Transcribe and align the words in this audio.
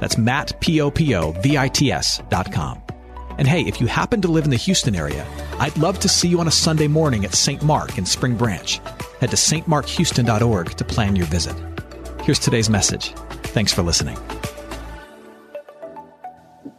That's 0.00 0.18
Matt, 0.18 0.60
P-O-P-O-V-I-T-S 0.60 2.22
dot 2.28 2.52
com. 2.52 2.82
And 3.38 3.46
hey, 3.46 3.62
if 3.62 3.80
you 3.80 3.86
happen 3.86 4.20
to 4.22 4.28
live 4.28 4.44
in 4.44 4.50
the 4.50 4.56
Houston 4.56 4.96
area, 4.96 5.24
I'd 5.60 5.76
love 5.78 6.00
to 6.00 6.08
see 6.08 6.28
you 6.28 6.40
on 6.40 6.48
a 6.48 6.50
Sunday 6.50 6.88
morning 6.88 7.24
at 7.24 7.34
St. 7.34 7.62
Mark 7.62 7.96
in 7.96 8.04
Spring 8.04 8.36
Branch. 8.36 8.80
Head 9.20 9.30
to 9.30 9.36
stmarkhouston.org 9.36 10.70
to 10.70 10.84
plan 10.84 11.14
your 11.14 11.26
visit. 11.26 11.56
Here's 12.22 12.40
today's 12.40 12.68
message. 12.68 13.12
Thanks 13.44 13.72
for 13.72 13.82
listening. 13.82 14.18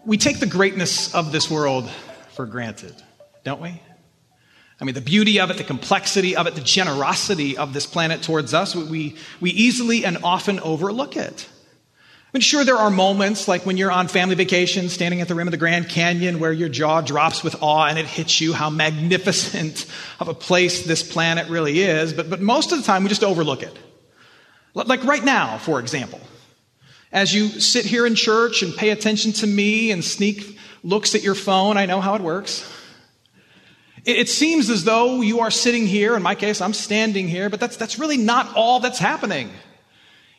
We 0.05 0.17
take 0.17 0.39
the 0.39 0.47
greatness 0.47 1.13
of 1.15 1.31
this 1.31 1.49
world 1.49 1.89
for 2.31 2.45
granted, 2.45 2.95
don't 3.43 3.61
we? 3.61 3.81
I 4.81 4.85
mean, 4.85 4.95
the 4.95 5.01
beauty 5.01 5.39
of 5.39 5.51
it, 5.51 5.57
the 5.57 5.63
complexity 5.63 6.35
of 6.35 6.47
it, 6.47 6.55
the 6.55 6.61
generosity 6.61 7.57
of 7.57 7.73
this 7.73 7.85
planet 7.85 8.21
towards 8.21 8.53
us, 8.53 8.75
we, 8.75 9.17
we 9.41 9.51
easily 9.51 10.05
and 10.05 10.17
often 10.23 10.59
overlook 10.61 11.17
it. 11.17 11.47
I 12.31 12.37
mean, 12.37 12.41
sure, 12.41 12.63
there 12.63 12.77
are 12.77 12.91
moments 12.91 13.47
like 13.47 13.65
when 13.65 13.75
you're 13.75 13.91
on 13.91 14.07
family 14.07 14.35
vacation, 14.35 14.89
standing 14.89 15.19
at 15.19 15.27
the 15.27 15.33
rim 15.33 15.47
of 15.47 15.51
the 15.51 15.57
Grand 15.57 15.89
Canyon, 15.89 16.39
where 16.39 16.53
your 16.53 16.69
jaw 16.69 17.01
drops 17.01 17.43
with 17.43 17.55
awe 17.63 17.87
and 17.87 17.97
it 17.97 18.05
hits 18.05 18.39
you 18.39 18.53
how 18.53 18.69
magnificent 18.69 19.87
of 20.19 20.27
a 20.27 20.35
place 20.35 20.85
this 20.85 21.01
planet 21.01 21.49
really 21.49 21.79
is. 21.79 22.13
But, 22.13 22.29
but 22.29 22.39
most 22.39 22.71
of 22.71 22.77
the 22.77 22.83
time, 22.83 23.01
we 23.01 23.09
just 23.09 23.23
overlook 23.23 23.63
it. 23.63 23.75
Like 24.75 25.03
right 25.05 25.25
now, 25.25 25.57
for 25.57 25.79
example, 25.79 26.21
as 27.11 27.33
you 27.33 27.47
sit 27.47 27.85
here 27.85 28.05
in 28.05 28.13
church 28.13 28.61
and 28.61 28.75
pay 28.75 28.91
attention 28.91 29.31
to 29.33 29.47
me 29.47 29.89
and 29.89 30.05
sneak 30.05 30.59
looks 30.83 31.15
at 31.15 31.23
your 31.23 31.33
phone, 31.33 31.77
I 31.77 31.87
know 31.87 31.99
how 31.99 32.13
it 32.13 32.21
works. 32.21 32.71
It, 34.05 34.17
it 34.17 34.29
seems 34.29 34.69
as 34.69 34.83
though 34.83 35.21
you 35.21 35.39
are 35.39 35.49
sitting 35.49 35.87
here. 35.87 36.15
In 36.15 36.21
my 36.21 36.35
case, 36.35 36.61
I'm 36.61 36.73
standing 36.73 37.27
here, 37.27 37.49
but 37.49 37.59
that's, 37.59 37.75
that's 37.75 37.97
really 37.97 38.17
not 38.17 38.55
all 38.55 38.79
that's 38.79 38.99
happening. 38.99 39.49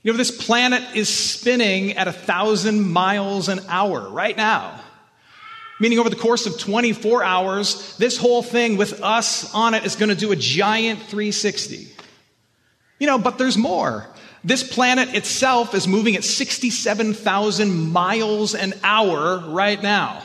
You 0.02 0.12
know, 0.12 0.16
this 0.16 0.30
planet 0.30 0.82
is 0.96 1.08
spinning 1.08 1.92
at 1.92 2.08
a 2.08 2.12
thousand 2.12 2.90
miles 2.90 3.48
an 3.48 3.60
hour 3.68 4.08
right 4.08 4.36
now. 4.36 4.80
Meaning 5.78 5.98
over 5.98 6.10
the 6.10 6.16
course 6.16 6.46
of 6.46 6.58
24 6.58 7.22
hours, 7.22 7.96
this 7.96 8.16
whole 8.16 8.42
thing 8.42 8.76
with 8.76 9.02
us 9.02 9.52
on 9.54 9.74
it 9.74 9.84
is 9.84 9.96
going 9.96 10.08
to 10.10 10.14
do 10.14 10.32
a 10.32 10.36
giant 10.36 11.00
360. 11.00 11.88
You 12.98 13.06
know, 13.06 13.18
but 13.18 13.38
there's 13.38 13.56
more. 13.56 14.06
This 14.42 14.62
planet 14.62 15.14
itself 15.14 15.74
is 15.74 15.86
moving 15.86 16.16
at 16.16 16.24
67,000 16.24 17.92
miles 17.92 18.54
an 18.54 18.74
hour 18.82 19.38
right 19.38 19.82
now. 19.82 20.22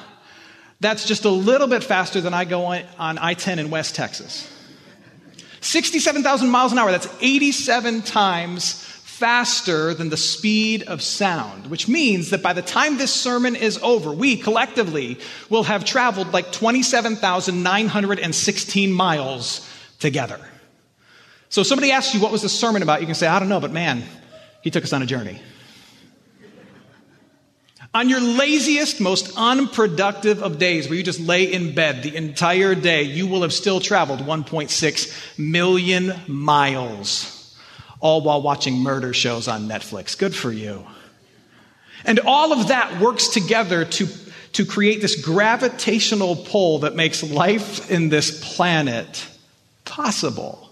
That's 0.79 1.05
just 1.05 1.25
a 1.25 1.29
little 1.29 1.67
bit 1.67 1.83
faster 1.83 2.21
than 2.21 2.33
I 2.33 2.45
go 2.45 2.65
on, 2.65 2.83
I 2.97 3.33
10 3.33 3.59
in 3.59 3.69
West 3.69 3.95
Texas. 3.95 4.49
67,000 5.61 6.49
miles 6.49 6.71
an 6.71 6.77
hour, 6.77 6.91
that's 6.91 7.09
87 7.21 8.03
times 8.03 8.85
faster 9.15 9.93
than 9.93 10.09
the 10.09 10.17
speed 10.17 10.83
of 10.83 11.01
sound, 11.01 11.67
which 11.67 11.87
means 11.87 12.31
that 12.31 12.43
by 12.43 12.51
the 12.51 12.61
time 12.61 12.97
this 12.97 13.13
sermon 13.13 13.55
is 13.55 13.79
over, 13.81 14.11
we 14.11 14.35
collectively 14.35 15.17
will 15.49 15.63
have 15.63 15.85
traveled 15.85 16.33
like 16.33 16.51
27,916 16.51 18.91
miles 18.91 19.65
together. 19.99 20.37
So 21.47 21.61
if 21.61 21.67
somebody 21.67 21.93
asks 21.93 22.13
you 22.13 22.19
what 22.19 22.33
was 22.33 22.41
the 22.41 22.49
sermon 22.49 22.81
about, 22.81 22.99
you 22.99 23.05
can 23.05 23.15
say, 23.15 23.27
I 23.27 23.39
don't 23.39 23.47
know, 23.47 23.61
but 23.61 23.71
man, 23.71 24.03
he 24.61 24.69
took 24.69 24.83
us 24.83 24.91
on 24.91 25.01
a 25.01 25.05
journey. 25.05 25.39
On 27.93 28.09
your 28.09 28.19
laziest, 28.19 28.99
most 28.99 29.31
unproductive 29.37 30.43
of 30.43 30.59
days, 30.59 30.89
where 30.89 30.97
you 30.97 31.03
just 31.03 31.21
lay 31.21 31.45
in 31.45 31.73
bed 31.73 32.03
the 32.03 32.13
entire 32.17 32.75
day, 32.75 33.03
you 33.03 33.27
will 33.27 33.43
have 33.43 33.53
still 33.53 33.79
traveled 33.79 34.19
1.6 34.19 35.39
million 35.39 36.13
miles 36.27 37.34
all 38.05 38.21
while 38.21 38.39
watching 38.39 38.77
murder 38.77 39.13
shows 39.13 39.47
on 39.47 39.67
Netflix. 39.67 40.15
Good 40.15 40.35
for 40.35 40.51
you. 40.51 40.85
And 42.05 42.19
all 42.19 42.53
of 42.53 42.67
that 42.67 43.01
works 43.01 43.29
together 43.29 43.83
to, 43.83 44.07
to 44.53 44.63
create 44.63 45.01
this 45.01 45.19
gravitational 45.19 46.35
pull 46.35 46.79
that 46.79 46.95
makes 46.95 47.23
life 47.23 47.89
in 47.89 48.09
this 48.09 48.55
planet 48.55 49.27
possible. 49.85 50.69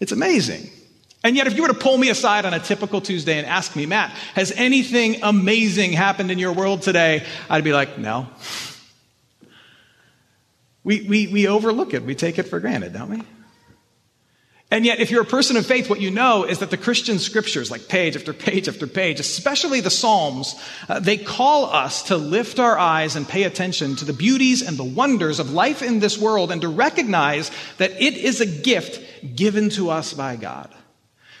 It's 0.00 0.12
amazing. 0.12 0.70
And 1.22 1.36
yet, 1.36 1.46
if 1.46 1.56
you 1.56 1.62
were 1.62 1.68
to 1.68 1.74
pull 1.74 1.98
me 1.98 2.08
aside 2.08 2.46
on 2.46 2.54
a 2.54 2.58
typical 2.58 3.02
Tuesday 3.02 3.36
and 3.36 3.46
ask 3.46 3.76
me, 3.76 3.84
Matt, 3.84 4.12
has 4.34 4.50
anything 4.52 5.22
amazing 5.22 5.92
happened 5.92 6.30
in 6.30 6.38
your 6.38 6.52
world 6.52 6.80
today? 6.80 7.22
I'd 7.50 7.64
be 7.64 7.74
like, 7.74 7.98
no. 7.98 8.28
We, 10.84 11.02
we, 11.02 11.26
we 11.26 11.46
overlook 11.48 11.92
it. 11.92 12.02
We 12.02 12.14
take 12.14 12.38
it 12.38 12.44
for 12.44 12.60
granted, 12.60 12.94
don't 12.94 13.10
we? 13.10 13.22
And 14.72 14.86
yet, 14.86 15.00
if 15.00 15.10
you're 15.10 15.20
a 15.20 15.26
person 15.26 15.58
of 15.58 15.66
faith, 15.66 15.90
what 15.90 16.00
you 16.00 16.10
know 16.10 16.44
is 16.44 16.60
that 16.60 16.70
the 16.70 16.78
Christian 16.78 17.18
scriptures, 17.18 17.70
like 17.70 17.88
page 17.88 18.16
after 18.16 18.32
page 18.32 18.68
after 18.68 18.86
page, 18.86 19.20
especially 19.20 19.82
the 19.82 19.90
Psalms, 19.90 20.54
uh, 20.88 20.98
they 20.98 21.18
call 21.18 21.66
us 21.66 22.04
to 22.04 22.16
lift 22.16 22.58
our 22.58 22.78
eyes 22.78 23.14
and 23.14 23.28
pay 23.28 23.42
attention 23.42 23.96
to 23.96 24.06
the 24.06 24.14
beauties 24.14 24.66
and 24.66 24.78
the 24.78 24.82
wonders 24.82 25.40
of 25.40 25.52
life 25.52 25.82
in 25.82 26.00
this 26.00 26.16
world 26.16 26.50
and 26.50 26.62
to 26.62 26.68
recognize 26.68 27.50
that 27.76 27.90
it 28.00 28.16
is 28.16 28.40
a 28.40 28.46
gift 28.46 29.36
given 29.36 29.68
to 29.68 29.90
us 29.90 30.14
by 30.14 30.36
God. 30.36 30.74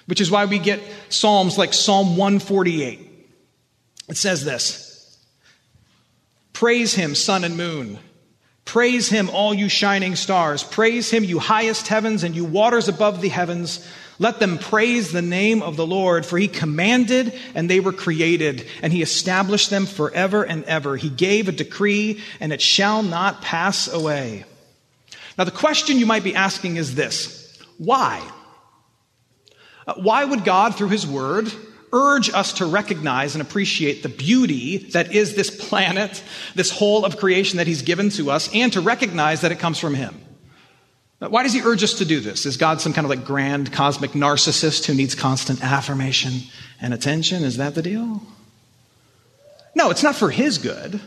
Which 0.04 0.20
is 0.20 0.30
why 0.30 0.44
we 0.44 0.58
get 0.58 0.82
Psalms 1.08 1.56
like 1.56 1.72
Psalm 1.72 2.18
148. 2.18 3.00
It 4.10 4.16
says 4.18 4.44
this 4.44 5.18
Praise 6.52 6.92
him, 6.92 7.14
sun 7.14 7.44
and 7.44 7.56
moon. 7.56 7.98
Praise 8.64 9.08
him, 9.08 9.28
all 9.30 9.52
you 9.52 9.68
shining 9.68 10.16
stars. 10.16 10.62
Praise 10.62 11.10
him, 11.10 11.24
you 11.24 11.38
highest 11.38 11.88
heavens 11.88 12.22
and 12.22 12.34
you 12.34 12.44
waters 12.44 12.88
above 12.88 13.20
the 13.20 13.28
heavens. 13.28 13.86
Let 14.18 14.38
them 14.38 14.58
praise 14.58 15.10
the 15.10 15.22
name 15.22 15.62
of 15.62 15.76
the 15.76 15.86
Lord, 15.86 16.24
for 16.24 16.38
he 16.38 16.46
commanded 16.46 17.34
and 17.54 17.68
they 17.68 17.80
were 17.80 17.92
created, 17.92 18.66
and 18.80 18.92
he 18.92 19.02
established 19.02 19.70
them 19.70 19.84
forever 19.84 20.44
and 20.44 20.64
ever. 20.64 20.96
He 20.96 21.10
gave 21.10 21.48
a 21.48 21.52
decree 21.52 22.20
and 22.38 22.52
it 22.52 22.62
shall 22.62 23.02
not 23.02 23.42
pass 23.42 23.92
away. 23.92 24.44
Now, 25.36 25.44
the 25.44 25.50
question 25.50 25.98
you 25.98 26.06
might 26.06 26.24
be 26.24 26.34
asking 26.34 26.76
is 26.76 26.94
this 26.94 27.58
why? 27.78 28.22
Uh, 29.86 29.94
why 29.94 30.24
would 30.24 30.44
God, 30.44 30.76
through 30.76 30.90
his 30.90 31.06
word, 31.06 31.50
urge 31.92 32.30
us 32.32 32.54
to 32.54 32.66
recognize 32.66 33.34
and 33.34 33.42
appreciate 33.42 34.02
the 34.02 34.08
beauty 34.08 34.78
that 34.78 35.12
is 35.12 35.34
this 35.34 35.50
planet, 35.50 36.22
this 36.54 36.70
whole 36.70 37.04
of 37.04 37.18
creation 37.18 37.58
that 37.58 37.66
He's 37.66 37.82
given 37.82 38.08
to 38.10 38.30
us, 38.30 38.52
and 38.54 38.72
to 38.72 38.80
recognize 38.80 39.42
that 39.42 39.52
it 39.52 39.58
comes 39.58 39.78
from 39.78 39.94
Him. 39.94 40.18
Why 41.18 41.42
does 41.44 41.52
He 41.52 41.60
urge 41.62 41.84
us 41.84 41.94
to 41.94 42.04
do 42.04 42.20
this? 42.20 42.46
Is 42.46 42.56
God 42.56 42.80
some 42.80 42.92
kind 42.92 43.04
of 43.04 43.10
like 43.10 43.24
grand 43.24 43.72
cosmic 43.72 44.12
narcissist 44.12 44.86
who 44.86 44.94
needs 44.94 45.14
constant 45.14 45.62
affirmation 45.62 46.32
and 46.80 46.92
attention? 46.92 47.44
Is 47.44 47.58
that 47.58 47.74
the 47.74 47.82
deal? 47.82 48.22
No, 49.74 49.90
it's 49.90 50.02
not 50.02 50.16
for 50.16 50.30
His 50.30 50.58
good, 50.58 51.00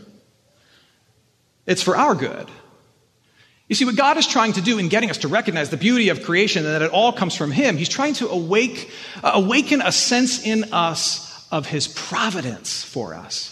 it's 1.66 1.82
for 1.84 1.98
our 1.98 2.16
good. 2.16 2.48
You 3.68 3.76
see, 3.76 3.86
what 3.86 3.96
God 3.96 4.18
is 4.18 4.28
trying 4.28 4.54
to 4.54 4.62
do 4.62 4.78
in 4.78 4.90
getting 4.90 5.10
us 5.10 5.20
to 5.20 5.28
recognize 5.28 5.72
the 5.72 5.78
beauty 5.78 6.10
of 6.10 6.22
creation 6.22 6.66
and 6.66 6.74
that 6.76 6.84
it 6.84 6.92
all 6.92 7.12
comes 7.12 7.36
from 7.36 7.52
Him, 7.52 7.78
He's 7.78 7.90
trying 7.90 8.14
to 8.16 8.30
awake, 8.30 8.92
uh, 9.24 9.32
awaken 9.34 9.82
a 9.82 9.92
sense 9.92 10.46
in 10.46 10.72
us 10.72 11.48
of 11.52 11.66
His 11.66 11.88
providence 11.88 12.84
for 12.84 13.16
us. 13.16 13.52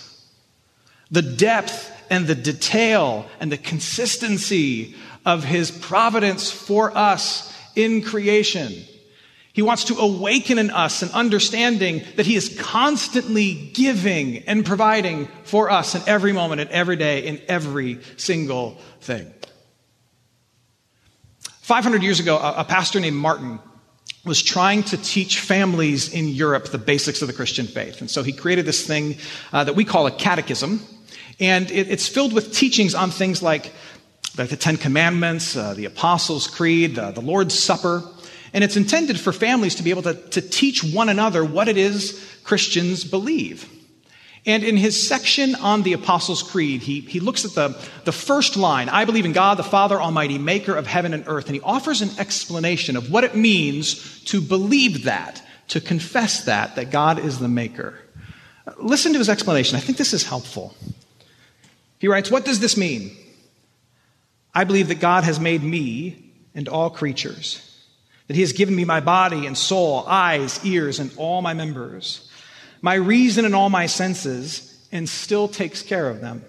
The 1.10 1.24
depth 1.24 1.92
and 2.12 2.28
the 2.28 2.36
detail 2.36 3.26
and 3.40 3.52
the 3.52 3.58
consistency 3.58 4.96
of 5.26 5.44
His 5.44 5.72
providence 5.72 6.52
for 6.52 6.96
us 6.96 7.52
in 7.76 8.04
creation. 8.04 8.72
He 9.52 9.64
wants 9.64 9.86
to 9.86 9.98
awaken 9.98 10.60
in 10.60 10.70
us 10.70 11.02
an 11.02 11.10
understanding 11.10 12.04
that 12.18 12.28
He 12.28 12.36
is 12.36 12.56
constantly 12.60 13.72
giving 13.74 14.40
and 14.44 14.64
providing 14.64 15.28
for 15.44 15.72
us 15.72 15.96
in 15.96 16.04
every 16.06 16.34
moment, 16.34 16.62
in 16.62 16.68
every 16.70 16.98
day, 16.98 17.26
in 17.26 17.42
every 17.48 18.00
single 18.18 18.78
thing. 19.02 19.32
500 21.64 22.04
years 22.04 22.20
ago, 22.20 22.38
a, 22.38 22.66
pastor 22.66 23.00
named 23.00 23.16
Martin 23.16 23.58
was 24.26 24.42
trying 24.44 24.84
to 24.84 24.98
teach 24.98 25.40
families 25.40 26.14
in 26.14 26.28
Europe 26.28 26.66
the 26.66 26.78
basics 26.78 27.22
of 27.22 27.30
the 27.30 27.34
Christian 27.34 27.68
faith. 27.68 28.02
And 28.02 28.12
so 28.12 28.22
he 28.22 28.34
created 28.34 28.66
this 28.66 28.86
thing 28.86 29.16
uh, 29.54 29.64
that 29.64 29.74
we 29.74 29.86
call 29.86 30.06
a 30.06 30.12
catechism. 30.12 30.82
And 31.40 31.72
it, 31.72 31.90
it's 31.90 32.06
filled 32.06 32.34
with 32.34 32.54
teachings 32.54 32.94
on 32.94 33.12
things 33.12 33.42
like, 33.42 33.72
like 34.38 34.50
the 34.50 34.58
Ten 34.58 34.76
Commandments, 34.76 35.56
uh, 35.56 35.74
the 35.74 35.86
Apostles' 35.86 36.48
Creed, 36.48 37.00
uh, 37.00 37.12
the 37.12 37.22
Lord's 37.22 37.58
Supper. 37.58 38.04
And 38.52 38.62
it's 38.62 38.76
intended 38.76 39.18
for 39.18 39.32
families 39.32 39.76
to 39.76 39.84
be 39.84 39.90
able 39.90 40.02
to, 40.02 40.16
to 40.16 40.42
teach 40.42 40.84
one 40.84 41.08
another 41.08 41.46
what 41.46 41.70
it 41.70 41.78
is 41.78 42.22
Christians 42.44 43.06
believe. 43.06 43.73
And 44.46 44.64
in 44.64 44.76
his 44.76 45.08
section 45.08 45.56
on 45.56 45.84
the 45.84 45.94
Apostles' 45.94 46.44
Creed, 46.44 46.82
he, 46.82 47.00
he 47.00 47.22
looks 47.22 47.46
at 47.46 47.52
the, 47.52 47.80
the 48.04 48.12
first 48.12 48.58
line 48.58 48.90
I 48.90 49.06
believe 49.06 49.26
in 49.26 49.32
God, 49.32 49.58
the 49.58 49.64
Father 49.64 50.02
Almighty, 50.02 50.38
maker 50.38 50.76
of 50.76 50.86
heaven 50.86 51.14
and 51.14 51.24
earth. 51.28 51.46
And 51.46 51.56
he 51.56 51.62
offers 51.62 52.02
an 52.02 52.10
explanation 52.20 52.98
of 52.98 53.10
what 53.10 53.24
it 53.24 53.36
means 53.36 54.22
to 54.26 54.42
believe 54.42 55.06
that, 55.06 55.42
to 55.70 55.80
confess 55.80 56.44
that, 56.46 56.76
that 56.76 56.92
God 56.92 57.20
is 57.20 57.40
the 57.40 57.48
maker. 57.48 57.98
Listen 58.78 59.14
to 59.14 59.20
his 59.20 59.30
explanation. 59.30 59.78
I 59.78 59.82
think 59.82 59.98
this 59.98 60.14
is 60.14 60.24
helpful. 60.24 60.76
He 62.00 62.10
writes, 62.10 62.30
What 62.30 62.44
does 62.44 62.60
this 62.60 62.76
mean? 62.76 63.16
I 64.54 64.66
believe 64.66 64.90
that 64.90 65.00
God 65.00 65.24
has 65.24 65.40
made 65.40 65.64
me 65.64 66.32
and 66.54 66.68
all 66.68 66.90
creatures, 66.90 67.82
that 68.28 68.36
he 68.36 68.42
has 68.42 68.52
given 68.52 68.76
me 68.76 68.84
my 68.84 69.00
body 69.00 69.48
and 69.48 69.58
soul, 69.58 70.06
eyes, 70.06 70.64
ears, 70.66 71.00
and 71.00 71.12
all 71.18 71.42
my 71.42 71.54
members 71.54 72.30
my 72.84 72.94
reason 72.96 73.46
and 73.46 73.56
all 73.56 73.72
my 73.72 73.88
senses, 73.88 74.88
and 74.92 75.10
still 75.10 75.48
takes 75.48 75.82
care 75.82 76.08
of 76.08 76.22
them. 76.22 76.44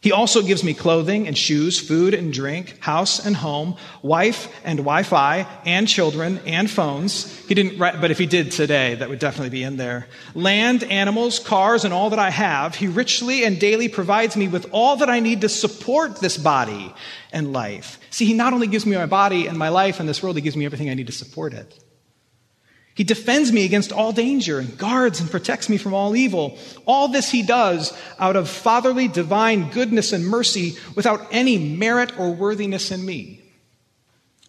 He 0.00 0.12
also 0.12 0.42
gives 0.42 0.62
me 0.62 0.74
clothing 0.74 1.26
and 1.26 1.36
shoes, 1.36 1.80
food 1.80 2.12
and 2.12 2.30
drink, 2.30 2.78
house 2.80 3.24
and 3.24 3.34
home, 3.34 3.76
wife 4.02 4.54
and 4.62 4.78
Wi-Fi, 4.80 5.46
and 5.64 5.88
children 5.88 6.40
and 6.44 6.70
phones. 6.70 7.34
He 7.46 7.54
didn't 7.54 7.78
write, 7.78 8.02
but 8.02 8.10
if 8.10 8.18
he 8.18 8.26
did 8.26 8.52
today, 8.52 8.96
that 8.96 9.08
would 9.08 9.18
definitely 9.18 9.48
be 9.48 9.62
in 9.62 9.78
there. 9.78 10.06
Land, 10.34 10.84
animals, 10.84 11.38
cars, 11.38 11.86
and 11.86 11.94
all 11.94 12.10
that 12.10 12.18
I 12.18 12.28
have. 12.28 12.74
He 12.74 12.86
richly 12.86 13.44
and 13.44 13.58
daily 13.58 13.88
provides 13.88 14.36
me 14.36 14.46
with 14.46 14.66
all 14.72 14.96
that 14.96 15.08
I 15.08 15.20
need 15.20 15.40
to 15.40 15.48
support 15.48 16.20
this 16.20 16.36
body 16.36 16.94
and 17.32 17.54
life. 17.54 17.98
See, 18.10 18.26
he 18.26 18.34
not 18.34 18.52
only 18.52 18.66
gives 18.66 18.84
me 18.84 18.96
my 18.96 19.06
body 19.06 19.46
and 19.46 19.58
my 19.58 19.70
life 19.70 20.00
in 20.00 20.06
this 20.06 20.22
world, 20.22 20.36
he 20.36 20.42
gives 20.42 20.56
me 20.56 20.66
everything 20.66 20.90
I 20.90 20.94
need 20.94 21.06
to 21.06 21.14
support 21.14 21.54
it. 21.54 21.82
He 22.94 23.02
defends 23.02 23.52
me 23.52 23.64
against 23.64 23.92
all 23.92 24.12
danger 24.12 24.60
and 24.60 24.78
guards 24.78 25.20
and 25.20 25.30
protects 25.30 25.68
me 25.68 25.78
from 25.78 25.94
all 25.94 26.14
evil. 26.14 26.56
All 26.86 27.08
this 27.08 27.30
he 27.30 27.42
does 27.42 27.92
out 28.20 28.36
of 28.36 28.48
fatherly 28.48 29.08
divine 29.08 29.70
goodness 29.70 30.12
and 30.12 30.24
mercy 30.24 30.76
without 30.94 31.26
any 31.32 31.58
merit 31.58 32.16
or 32.18 32.30
worthiness 32.30 32.92
in 32.92 33.04
me. 33.04 33.42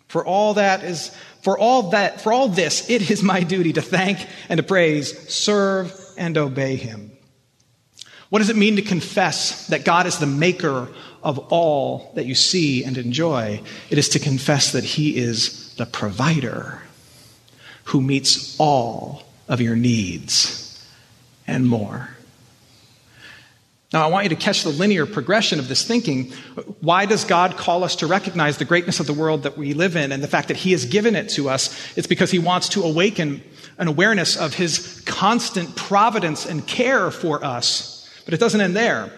For 0.07 0.23
all 0.23 0.53
that 0.53 0.83
is, 0.83 1.09
for 1.41 1.57
all 1.57 1.89
that, 1.89 2.21
for 2.21 2.31
all 2.31 2.47
this, 2.47 2.87
it 2.87 3.09
is 3.09 3.23
my 3.23 3.41
duty 3.41 3.73
to 3.73 3.81
thank 3.81 4.19
and 4.47 4.59
to 4.59 4.63
praise, 4.63 5.27
serve 5.27 5.91
and 6.15 6.37
obey 6.37 6.75
him. 6.75 7.11
What 8.29 8.39
does 8.39 8.51
it 8.51 8.55
mean 8.55 8.75
to 8.75 8.81
confess 8.83 9.67
that 9.67 9.85
God 9.85 10.05
is 10.05 10.19
the 10.19 10.27
maker 10.27 10.89
of 11.23 11.39
all 11.51 12.11
that 12.15 12.25
you 12.25 12.35
see 12.35 12.83
and 12.83 12.97
enjoy? 12.97 13.61
It 13.89 13.97
is 13.97 14.09
to 14.09 14.19
confess 14.19 14.71
that 14.73 14.83
he 14.83 15.17
is 15.17 15.73
the 15.75 15.85
provider 15.87 16.83
who 17.85 18.01
meets 18.01 18.55
all 18.59 19.23
of 19.47 19.61
your 19.61 19.75
needs 19.75 20.85
and 21.47 21.67
more. 21.67 22.09
Now, 23.93 24.03
I 24.03 24.07
want 24.07 24.25
you 24.25 24.29
to 24.29 24.35
catch 24.35 24.63
the 24.63 24.71
linear 24.71 25.05
progression 25.05 25.59
of 25.59 25.67
this 25.67 25.87
thinking. 25.87 26.31
Why 26.81 27.05
does 27.05 27.23
God 27.23 27.55
call 27.55 27.83
us 27.83 27.95
to 27.97 28.07
recognize 28.07 28.57
the 28.57 28.65
greatness 28.65 28.99
of 28.99 29.05
the 29.05 29.13
world 29.13 29.43
that 29.43 29.57
we 29.57 29.73
live 29.73 29.95
in 29.95 30.11
and 30.11 30.21
the 30.21 30.27
fact 30.27 30.49
that 30.49 30.57
He 30.57 30.71
has 30.71 30.85
given 30.85 31.15
it 31.15 31.29
to 31.29 31.49
us? 31.49 31.95
It's 31.95 32.07
because 32.07 32.31
He 32.31 32.39
wants 32.39 32.69
to 32.69 32.83
awaken 32.83 33.41
an 33.77 33.87
awareness 33.87 34.35
of 34.35 34.55
His 34.55 35.01
constant 35.05 35.75
providence 35.75 36.45
and 36.45 36.67
care 36.67 37.09
for 37.11 37.45
us. 37.45 38.09
But 38.25 38.33
it 38.33 38.39
doesn't 38.39 38.59
end 38.59 38.75
there. 38.75 39.11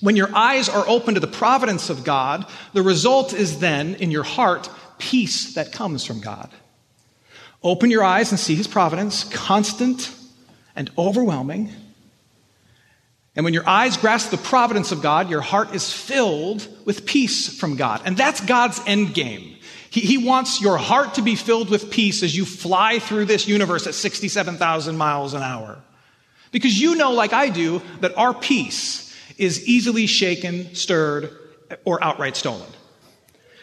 When 0.00 0.16
your 0.16 0.34
eyes 0.34 0.68
are 0.68 0.88
open 0.88 1.14
to 1.14 1.20
the 1.20 1.26
providence 1.26 1.90
of 1.90 2.02
God, 2.02 2.46
the 2.72 2.82
result 2.82 3.34
is 3.34 3.60
then 3.60 3.94
in 3.96 4.10
your 4.10 4.24
heart 4.24 4.70
peace 4.98 5.54
that 5.54 5.72
comes 5.72 6.04
from 6.04 6.20
God. 6.20 6.50
Open 7.62 7.90
your 7.90 8.04
eyes 8.04 8.30
and 8.30 8.40
see 8.40 8.54
his 8.54 8.66
providence, 8.66 9.24
constant 9.24 10.14
and 10.74 10.90
overwhelming. 10.96 11.70
And 13.36 13.44
when 13.44 13.54
your 13.54 13.68
eyes 13.68 13.96
grasp 13.96 14.30
the 14.30 14.38
providence 14.38 14.92
of 14.92 15.02
God, 15.02 15.30
your 15.30 15.40
heart 15.40 15.74
is 15.74 15.92
filled 15.92 16.66
with 16.84 17.06
peace 17.06 17.58
from 17.58 17.76
God. 17.76 18.02
And 18.04 18.16
that's 18.16 18.40
God's 18.40 18.80
end 18.86 19.14
game. 19.14 19.56
He, 19.90 20.00
he 20.00 20.18
wants 20.18 20.60
your 20.60 20.78
heart 20.78 21.14
to 21.14 21.22
be 21.22 21.36
filled 21.36 21.68
with 21.68 21.90
peace 21.90 22.22
as 22.22 22.36
you 22.36 22.44
fly 22.44 22.98
through 22.98 23.26
this 23.26 23.46
universe 23.46 23.86
at 23.86 23.94
67,000 23.94 24.96
miles 24.96 25.34
an 25.34 25.42
hour. 25.42 25.78
Because 26.52 26.80
you 26.80 26.96
know, 26.96 27.12
like 27.12 27.32
I 27.32 27.48
do, 27.48 27.82
that 28.00 28.16
our 28.16 28.34
peace 28.34 29.14
is 29.36 29.66
easily 29.66 30.06
shaken, 30.06 30.74
stirred, 30.74 31.30
or 31.84 32.02
outright 32.02 32.36
stolen. 32.36 32.66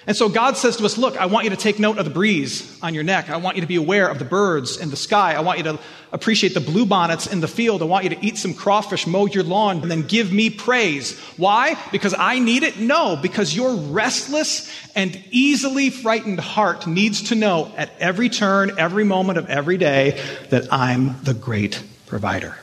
And 0.07 0.15
so 0.15 0.29
God 0.29 0.55
says 0.55 0.77
to 0.77 0.85
us, 0.85 0.97
Look, 0.97 1.17
I 1.17 1.25
want 1.25 1.43
you 1.43 1.49
to 1.49 1.57
take 1.57 1.79
note 1.79 1.97
of 1.97 2.05
the 2.05 2.11
breeze 2.11 2.79
on 2.81 2.93
your 2.93 3.03
neck. 3.03 3.29
I 3.29 3.35
want 3.35 3.57
you 3.57 3.61
to 3.61 3.67
be 3.67 3.75
aware 3.75 4.07
of 4.07 4.19
the 4.19 4.25
birds 4.25 4.77
in 4.77 4.89
the 4.89 4.95
sky. 4.95 5.33
I 5.33 5.41
want 5.41 5.57
you 5.57 5.65
to 5.65 5.79
appreciate 6.13 6.53
the 6.53 6.61
bluebonnets 6.61 7.29
in 7.29 7.41
the 7.41 7.47
field. 7.47 7.81
I 7.81 7.85
want 7.85 8.05
you 8.05 8.11
to 8.11 8.25
eat 8.25 8.37
some 8.37 8.53
crawfish, 8.53 9.05
mow 9.05 9.25
your 9.25 9.43
lawn, 9.43 9.81
and 9.81 9.91
then 9.91 10.03
give 10.03 10.31
me 10.31 10.49
praise. 10.49 11.19
Why? 11.35 11.75
Because 11.91 12.15
I 12.17 12.39
need 12.39 12.63
it? 12.63 12.79
No, 12.79 13.17
because 13.21 13.53
your 13.53 13.75
restless 13.75 14.71
and 14.95 15.21
easily 15.29 15.89
frightened 15.89 16.39
heart 16.39 16.87
needs 16.87 17.23
to 17.23 17.35
know 17.35 17.69
at 17.75 17.91
every 17.99 18.29
turn, 18.29 18.79
every 18.79 19.03
moment 19.03 19.37
of 19.37 19.49
every 19.49 19.77
day 19.77 20.23
that 20.51 20.71
I'm 20.71 21.21
the 21.23 21.33
great 21.33 21.83
provider. 22.05 22.57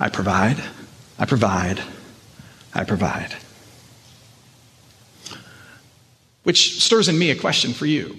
I 0.00 0.08
provide, 0.08 0.60
I 1.16 1.26
provide, 1.26 1.80
I 2.74 2.82
provide. 2.82 3.36
Which 6.44 6.82
stirs 6.82 7.08
in 7.08 7.18
me 7.18 7.30
a 7.30 7.36
question 7.36 7.72
for 7.72 7.86
you. 7.86 8.16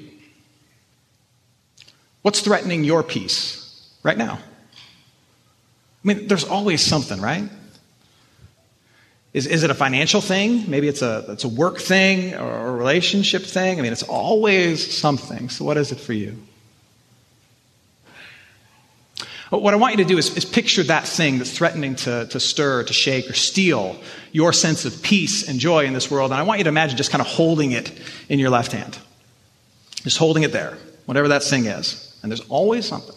What's 2.22 2.42
threatening 2.42 2.83
your 2.83 3.04
peace 3.04 3.88
right 4.04 4.18
now? 4.18 4.39
I 6.04 6.07
mean, 6.07 6.27
there's 6.27 6.44
always 6.44 6.81
something, 6.81 7.22
right? 7.22 7.50
Is, 9.33 9.48
is 9.48 9.63
it 9.63 9.69
a 9.69 9.74
financial 9.75 10.22
thing? 10.22 10.69
Maybe 10.69 10.88
it's 10.88 11.01
a, 11.01 11.25
it's 11.30 11.44
a 11.44 11.50
work 11.50 11.77
thing 11.77 12.33
or 12.36 12.68
a 12.68 12.72
relationship 12.72 13.44
thing. 13.44 13.80
I 13.80 13.81
mean, 13.81 13.92
it's 13.92 14.04
always 14.04 14.98
something. 14.98 15.50
So, 15.50 15.66
what 15.66 15.77
is 15.77 15.92
it 15.92 16.00
for 16.00 16.13
you? 16.13 16.38
What 19.50 19.74
I 19.74 19.77
want 19.77 19.97
you 19.97 20.03
to 20.03 20.09
do 20.09 20.18
is, 20.18 20.36
is 20.36 20.44
picture 20.44 20.81
that 20.83 21.07
thing 21.07 21.38
that's 21.38 21.56
threatening 21.56 21.95
to, 21.97 22.25
to 22.25 22.39
stir, 22.39 22.83
to 22.83 22.94
shake, 22.94 23.30
or 23.30 23.33
steal 23.33 24.00
your 24.31 24.51
sense 24.51 24.86
of 24.86 25.01
peace 25.03 25.47
and 25.47 25.59
joy 25.59 25.86
in 25.86 25.94
this 25.94 26.09
world. 26.09 26.31
And 26.31 26.39
I 26.39 26.44
want 26.44 26.59
you 26.59 26.63
to 26.63 26.69
imagine 26.69 26.97
just 26.97 27.12
kind 27.12 27.21
of 27.21 27.27
holding 27.27 27.71
it 27.71 27.92
in 28.27 28.39
your 28.39 28.50
left 28.50 28.71
hand. 28.71 28.97
Just 30.03 30.18
holding 30.18 30.44
it 30.44 30.51
there, 30.51 30.77
whatever 31.06 31.27
that 31.27 31.44
thing 31.44 31.65
is. 31.65 32.18
And 32.24 32.31
there's 32.31 32.42
always 32.50 32.88
something. 32.88 33.15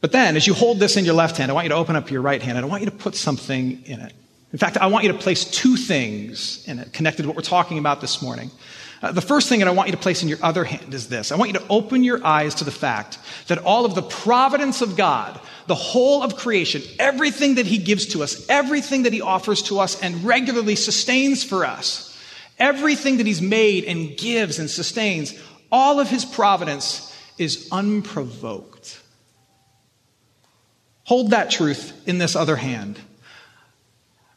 But 0.00 0.12
then, 0.12 0.36
as 0.36 0.46
you 0.46 0.54
hold 0.54 0.78
this 0.78 0.96
in 0.96 1.04
your 1.04 1.14
left 1.14 1.36
hand, 1.36 1.50
I 1.50 1.54
want 1.54 1.66
you 1.66 1.70
to 1.70 1.76
open 1.76 1.94
up 1.94 2.10
your 2.10 2.22
right 2.22 2.42
hand 2.42 2.58
and 2.58 2.64
I 2.64 2.68
want 2.68 2.82
you 2.82 2.90
to 2.90 2.96
put 2.96 3.14
something 3.14 3.82
in 3.84 4.00
it. 4.00 4.12
In 4.52 4.58
fact, 4.58 4.76
I 4.76 4.88
want 4.88 5.04
you 5.04 5.12
to 5.12 5.18
place 5.18 5.44
two 5.44 5.76
things 5.76 6.66
in 6.66 6.80
it 6.80 6.92
connected 6.92 7.22
to 7.22 7.28
what 7.28 7.36
we're 7.36 7.42
talking 7.42 7.78
about 7.78 8.00
this 8.00 8.20
morning. 8.20 8.50
Uh, 9.02 9.12
the 9.12 9.22
first 9.22 9.48
thing 9.48 9.60
that 9.60 9.68
I 9.68 9.70
want 9.70 9.88
you 9.88 9.92
to 9.92 10.00
place 10.00 10.22
in 10.22 10.28
your 10.28 10.38
other 10.42 10.64
hand 10.64 10.92
is 10.92 11.08
this 11.08 11.32
I 11.32 11.36
want 11.36 11.52
you 11.52 11.58
to 11.58 11.66
open 11.68 12.04
your 12.04 12.24
eyes 12.24 12.56
to 12.56 12.64
the 12.64 12.70
fact 12.70 13.18
that 13.46 13.58
all 13.58 13.84
of 13.84 13.94
the 13.94 14.02
providence 14.02 14.82
of 14.82 14.96
God, 14.96 15.40
the 15.68 15.74
whole 15.74 16.22
of 16.22 16.36
creation, 16.36 16.82
everything 16.98 17.54
that 17.54 17.66
He 17.66 17.78
gives 17.78 18.06
to 18.06 18.22
us, 18.22 18.48
everything 18.48 19.04
that 19.04 19.12
He 19.12 19.22
offers 19.22 19.62
to 19.64 19.78
us 19.78 20.00
and 20.02 20.24
regularly 20.24 20.76
sustains 20.76 21.44
for 21.44 21.64
us, 21.64 22.18
everything 22.58 23.18
that 23.18 23.26
He's 23.26 23.40
made 23.40 23.84
and 23.84 24.16
gives 24.18 24.58
and 24.58 24.68
sustains, 24.68 25.40
all 25.70 26.00
of 26.00 26.10
His 26.10 26.24
providence 26.24 27.16
is 27.38 27.68
unprovoked. 27.72 29.00
Hold 31.04 31.30
that 31.30 31.50
truth 31.50 32.06
in 32.06 32.18
this 32.18 32.36
other 32.36 32.56
hand. 32.56 33.00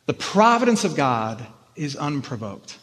The 0.06 0.14
providence 0.14 0.84
of 0.84 0.96
God 0.96 1.46
is 1.76 1.96
unprovoked. 1.96 2.78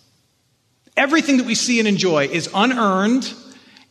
Everything 0.96 1.36
that 1.38 1.46
we 1.46 1.54
see 1.54 1.78
and 1.78 1.88
enjoy 1.88 2.26
is 2.26 2.48
unearned 2.54 3.32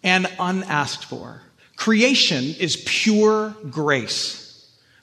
and 0.04 0.28
unasked 0.40 1.06
for. 1.06 1.42
Creation 1.76 2.44
is 2.60 2.84
pure 2.86 3.56
grace. 3.70 4.46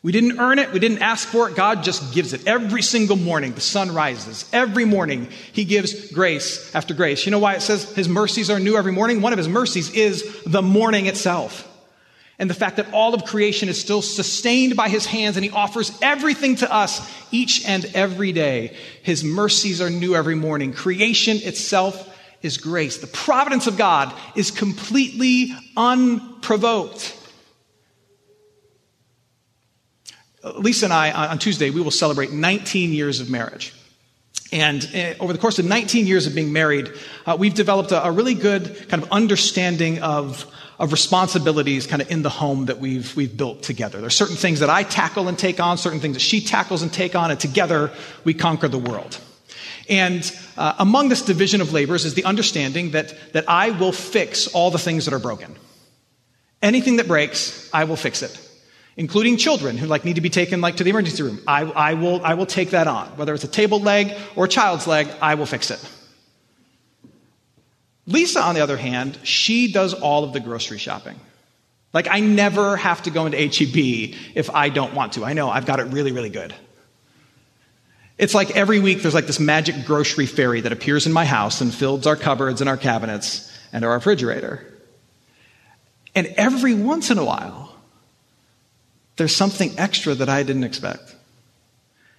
We 0.02 0.12
didn't 0.12 0.38
earn 0.38 0.58
it. 0.58 0.72
We 0.72 0.78
didn't 0.78 1.02
ask 1.02 1.26
for 1.26 1.48
it. 1.48 1.56
God 1.56 1.82
just 1.82 2.14
gives 2.14 2.32
it. 2.32 2.46
Every 2.46 2.82
single 2.82 3.16
morning, 3.16 3.54
the 3.54 3.60
sun 3.60 3.92
rises. 3.92 4.48
Every 4.52 4.84
morning, 4.84 5.28
He 5.52 5.64
gives 5.64 6.12
grace 6.12 6.72
after 6.74 6.94
grace. 6.94 7.26
You 7.26 7.32
know 7.32 7.38
why 7.38 7.54
it 7.54 7.62
says 7.62 7.92
His 7.94 8.08
mercies 8.08 8.50
are 8.50 8.60
new 8.60 8.76
every 8.76 8.92
morning? 8.92 9.20
One 9.20 9.32
of 9.32 9.38
His 9.38 9.48
mercies 9.48 9.90
is 9.90 10.42
the 10.44 10.62
morning 10.62 11.06
itself 11.06 11.66
and 12.38 12.50
the 12.50 12.54
fact 12.54 12.76
that 12.76 12.92
all 12.92 13.14
of 13.14 13.24
creation 13.24 13.68
is 13.68 13.80
still 13.80 14.02
sustained 14.02 14.76
by 14.76 14.88
his 14.88 15.06
hands 15.06 15.36
and 15.36 15.44
he 15.44 15.50
offers 15.50 15.96
everything 16.02 16.56
to 16.56 16.72
us 16.72 17.00
each 17.30 17.66
and 17.66 17.84
every 17.94 18.32
day. 18.32 18.76
His 19.02 19.24
mercies 19.24 19.80
are 19.80 19.88
new 19.88 20.14
every 20.14 20.34
morning. 20.34 20.72
Creation 20.72 21.38
itself 21.38 22.14
is 22.42 22.58
grace. 22.58 22.98
The 22.98 23.06
providence 23.06 23.66
of 23.66 23.78
God 23.78 24.14
is 24.34 24.50
completely 24.50 25.52
unprovoked. 25.76 27.14
Lisa 30.58 30.86
and 30.86 30.92
I, 30.92 31.28
on 31.28 31.38
Tuesday, 31.38 31.70
we 31.70 31.80
will 31.80 31.90
celebrate 31.90 32.32
19 32.32 32.92
years 32.92 33.20
of 33.20 33.30
marriage. 33.30 33.74
And 34.52 34.88
uh, 34.94 35.14
over 35.18 35.32
the 35.32 35.40
course 35.40 35.58
of 35.58 35.64
19 35.64 36.06
years 36.06 36.26
of 36.26 36.34
being 36.34 36.52
married, 36.52 36.92
uh, 37.24 37.36
we've 37.38 37.54
developed 37.54 37.90
a, 37.90 38.06
a, 38.06 38.12
really 38.12 38.34
good 38.34 38.88
kind 38.88 39.02
of 39.02 39.10
understanding 39.10 39.98
of, 40.00 40.46
of 40.78 40.92
responsibilities 40.92 41.86
kind 41.86 42.02
of 42.02 42.10
in 42.10 42.22
the 42.22 42.30
home 42.30 42.66
that 42.66 42.78
we've, 42.78 43.16
we've 43.16 43.36
built 43.36 43.62
together. 43.62 43.98
There 43.98 44.06
are 44.06 44.10
certain 44.10 44.36
things 44.36 44.60
that 44.60 44.70
I 44.70 44.82
tackle 44.82 45.28
and 45.28 45.38
take 45.38 45.58
on, 45.58 45.78
certain 45.78 46.00
things 46.00 46.14
that 46.14 46.20
she 46.20 46.40
tackles 46.40 46.82
and 46.82 46.92
take 46.92 47.14
on, 47.14 47.30
and 47.30 47.40
together 47.40 47.90
we 48.24 48.34
conquer 48.34 48.68
the 48.68 48.78
world. 48.78 49.18
And 49.88 50.30
uh, 50.56 50.74
among 50.78 51.08
this 51.08 51.22
division 51.22 51.60
of 51.60 51.72
labors 51.72 52.04
is 52.04 52.14
the 52.14 52.24
understanding 52.24 52.90
that, 52.90 53.14
that 53.32 53.44
I 53.48 53.70
will 53.70 53.92
fix 53.92 54.48
all 54.48 54.70
the 54.70 54.78
things 54.78 55.04
that 55.04 55.14
are 55.14 55.18
broken. 55.18 55.54
Anything 56.60 56.96
that 56.96 57.06
breaks, 57.06 57.70
I 57.72 57.84
will 57.84 57.96
fix 57.96 58.22
it. 58.22 58.40
Including 58.96 59.36
children 59.36 59.76
who 59.76 59.86
like 59.86 60.04
need 60.04 60.14
to 60.14 60.22
be 60.22 60.30
taken 60.30 60.60
like 60.60 60.76
to 60.76 60.84
the 60.84 60.90
emergency 60.90 61.22
room. 61.22 61.40
I, 61.46 61.62
I, 61.62 61.94
will, 61.94 62.24
I 62.24 62.34
will 62.34 62.46
take 62.46 62.70
that 62.70 62.86
on. 62.86 63.08
Whether 63.16 63.34
it's 63.34 63.44
a 63.44 63.48
table 63.48 63.78
leg 63.78 64.14
or 64.34 64.46
a 64.46 64.48
child's 64.48 64.86
leg, 64.86 65.08
I 65.20 65.34
will 65.34 65.46
fix 65.46 65.70
it. 65.70 65.95
Lisa, 68.06 68.40
on 68.40 68.54
the 68.54 68.60
other 68.60 68.76
hand, 68.76 69.18
she 69.24 69.72
does 69.72 69.92
all 69.94 70.24
of 70.24 70.32
the 70.32 70.40
grocery 70.40 70.78
shopping. 70.78 71.18
Like, 71.92 72.08
I 72.10 72.20
never 72.20 72.76
have 72.76 73.02
to 73.04 73.10
go 73.10 73.26
into 73.26 73.38
HEB 73.38 74.14
if 74.34 74.50
I 74.50 74.68
don't 74.68 74.94
want 74.94 75.14
to. 75.14 75.24
I 75.24 75.32
know 75.32 75.48
I've 75.48 75.66
got 75.66 75.80
it 75.80 75.84
really, 75.84 76.12
really 76.12 76.30
good. 76.30 76.54
It's 78.18 78.34
like 78.34 78.50
every 78.56 78.80
week 78.80 79.02
there's 79.02 79.14
like 79.14 79.26
this 79.26 79.40
magic 79.40 79.84
grocery 79.84 80.26
fairy 80.26 80.60
that 80.60 80.72
appears 80.72 81.06
in 81.06 81.12
my 81.12 81.24
house 81.24 81.60
and 81.60 81.74
fills 81.74 82.06
our 82.06 82.16
cupboards 82.16 82.60
and 82.60 82.70
our 82.70 82.76
cabinets 82.76 83.52
and 83.72 83.84
our 83.84 83.92
refrigerator. 83.94 84.64
And 86.14 86.28
every 86.36 86.74
once 86.74 87.10
in 87.10 87.18
a 87.18 87.24
while, 87.24 87.74
there's 89.16 89.34
something 89.34 89.78
extra 89.78 90.14
that 90.14 90.28
I 90.28 90.42
didn't 90.42 90.64
expect. 90.64 91.15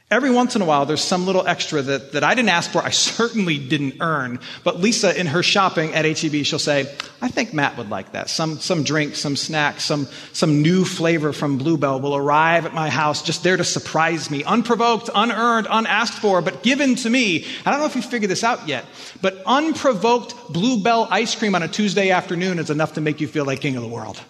Every 0.09 0.31
once 0.31 0.55
in 0.55 0.61
a 0.61 0.65
while, 0.65 0.85
there's 0.85 1.03
some 1.03 1.25
little 1.25 1.45
extra 1.45 1.81
that, 1.81 2.13
that 2.13 2.23
I 2.23 2.33
didn't 2.33 2.47
ask 2.47 2.71
for, 2.71 2.81
I 2.81 2.89
certainly 2.91 3.57
didn't 3.57 3.95
earn. 3.99 4.39
But 4.63 4.79
Lisa, 4.79 5.19
in 5.19 5.27
her 5.27 5.43
shopping 5.43 5.93
at 5.93 6.05
HEB, 6.05 6.45
she'll 6.45 6.59
say, 6.59 6.89
I 7.21 7.27
think 7.27 7.53
Matt 7.53 7.77
would 7.77 7.89
like 7.89 8.13
that. 8.13 8.29
Some, 8.29 8.57
some 8.59 8.83
drink, 8.83 9.15
some 9.15 9.35
snack, 9.35 9.81
some, 9.81 10.07
some 10.31 10.61
new 10.61 10.85
flavor 10.85 11.33
from 11.33 11.57
Bluebell 11.57 11.99
will 11.99 12.15
arrive 12.15 12.65
at 12.65 12.73
my 12.73 12.89
house 12.89 13.21
just 13.21 13.43
there 13.43 13.57
to 13.57 13.65
surprise 13.65 14.31
me. 14.31 14.45
Unprovoked, 14.45 15.09
unearned, 15.13 15.67
unasked 15.69 16.19
for, 16.19 16.41
but 16.41 16.63
given 16.63 16.95
to 16.95 17.09
me. 17.09 17.45
I 17.65 17.71
don't 17.71 17.81
know 17.81 17.85
if 17.85 17.97
you 17.97 18.01
figured 18.01 18.31
this 18.31 18.45
out 18.45 18.65
yet, 18.65 18.85
but 19.21 19.43
unprovoked 19.45 20.53
Bluebell 20.53 21.09
ice 21.11 21.35
cream 21.35 21.53
on 21.53 21.63
a 21.63 21.67
Tuesday 21.67 22.11
afternoon 22.11 22.59
is 22.59 22.69
enough 22.69 22.93
to 22.93 23.01
make 23.01 23.19
you 23.19 23.27
feel 23.27 23.43
like 23.43 23.59
king 23.59 23.75
of 23.75 23.81
the 23.81 23.89
world. 23.89 24.21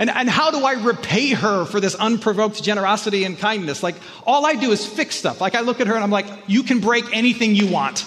And, 0.00 0.08
and 0.08 0.30
how 0.30 0.50
do 0.50 0.64
I 0.64 0.82
repay 0.82 1.34
her 1.34 1.66
for 1.66 1.78
this 1.78 1.94
unprovoked 1.94 2.64
generosity 2.64 3.24
and 3.24 3.38
kindness? 3.38 3.82
Like, 3.82 3.96
all 4.26 4.46
I 4.46 4.54
do 4.54 4.72
is 4.72 4.86
fix 4.86 5.14
stuff. 5.14 5.42
Like, 5.42 5.54
I 5.54 5.60
look 5.60 5.78
at 5.78 5.88
her 5.88 5.94
and 5.94 6.02
I'm 6.02 6.10
like, 6.10 6.26
you 6.46 6.62
can 6.62 6.80
break 6.80 7.04
anything 7.14 7.54
you 7.54 7.66
want. 7.66 8.06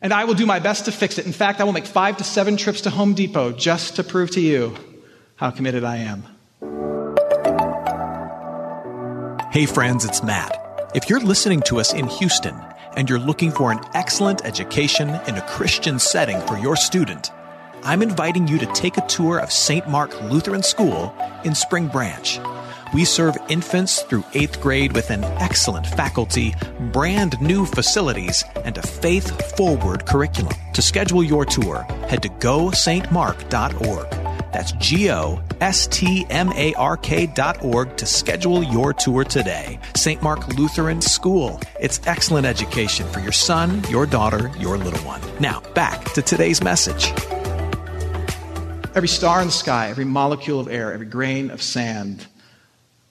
And 0.00 0.12
I 0.12 0.24
will 0.24 0.34
do 0.34 0.46
my 0.46 0.60
best 0.60 0.84
to 0.84 0.92
fix 0.92 1.18
it. 1.18 1.26
In 1.26 1.32
fact, 1.32 1.60
I 1.60 1.64
will 1.64 1.72
make 1.72 1.84
five 1.84 2.18
to 2.18 2.24
seven 2.24 2.56
trips 2.56 2.82
to 2.82 2.90
Home 2.90 3.14
Depot 3.14 3.50
just 3.50 3.96
to 3.96 4.04
prove 4.04 4.30
to 4.30 4.40
you 4.40 4.76
how 5.34 5.50
committed 5.50 5.82
I 5.82 5.96
am. 5.96 6.22
Hey, 9.50 9.66
friends, 9.66 10.04
it's 10.04 10.22
Matt. 10.22 10.92
If 10.94 11.10
you're 11.10 11.18
listening 11.18 11.60
to 11.62 11.80
us 11.80 11.92
in 11.92 12.06
Houston 12.06 12.54
and 12.94 13.10
you're 13.10 13.18
looking 13.18 13.50
for 13.50 13.72
an 13.72 13.80
excellent 13.94 14.44
education 14.44 15.08
in 15.26 15.34
a 15.34 15.42
Christian 15.48 15.98
setting 15.98 16.40
for 16.42 16.56
your 16.56 16.76
student, 16.76 17.32
I'm 17.82 18.02
inviting 18.02 18.48
you 18.48 18.58
to 18.58 18.66
take 18.66 18.96
a 18.96 19.06
tour 19.06 19.38
of 19.38 19.52
St. 19.52 19.88
Mark 19.88 20.20
Lutheran 20.22 20.62
School 20.62 21.14
in 21.44 21.54
Spring 21.54 21.88
Branch. 21.88 22.40
We 22.94 23.04
serve 23.04 23.36
infants 23.48 24.02
through 24.02 24.24
eighth 24.34 24.60
grade 24.60 24.92
with 24.92 25.10
an 25.10 25.24
excellent 25.24 25.86
faculty, 25.86 26.54
brand 26.92 27.40
new 27.40 27.66
facilities, 27.66 28.42
and 28.64 28.76
a 28.78 28.82
faith 28.82 29.56
forward 29.56 30.06
curriculum. 30.06 30.54
To 30.74 30.82
schedule 30.82 31.22
your 31.22 31.44
tour, 31.44 31.82
head 32.08 32.22
to 32.22 32.28
gostmark.org. 32.28 34.10
That's 34.52 34.72
G 34.72 35.10
O 35.10 35.42
S 35.60 35.86
T 35.86 36.26
M 36.30 36.50
A 36.54 36.72
R 36.74 36.96
K 36.96 37.26
dot 37.26 37.62
org 37.62 37.96
to 37.98 38.06
schedule 38.06 38.62
your 38.62 38.94
tour 38.94 39.24
today. 39.24 39.78
St. 39.94 40.22
Mark 40.22 40.48
Lutheran 40.56 41.02
School. 41.02 41.60
It's 41.78 42.00
excellent 42.06 42.46
education 42.46 43.06
for 43.08 43.20
your 43.20 43.32
son, 43.32 43.84
your 43.90 44.06
daughter, 44.06 44.50
your 44.58 44.78
little 44.78 45.00
one. 45.00 45.20
Now, 45.38 45.60
back 45.74 46.02
to 46.14 46.22
today's 46.22 46.62
message. 46.62 47.12
Every 48.98 49.06
star 49.06 49.40
in 49.40 49.46
the 49.46 49.52
sky, 49.52 49.90
every 49.90 50.04
molecule 50.04 50.58
of 50.58 50.66
air, 50.66 50.92
every 50.92 51.06
grain 51.06 51.52
of 51.52 51.62
sand 51.62 52.26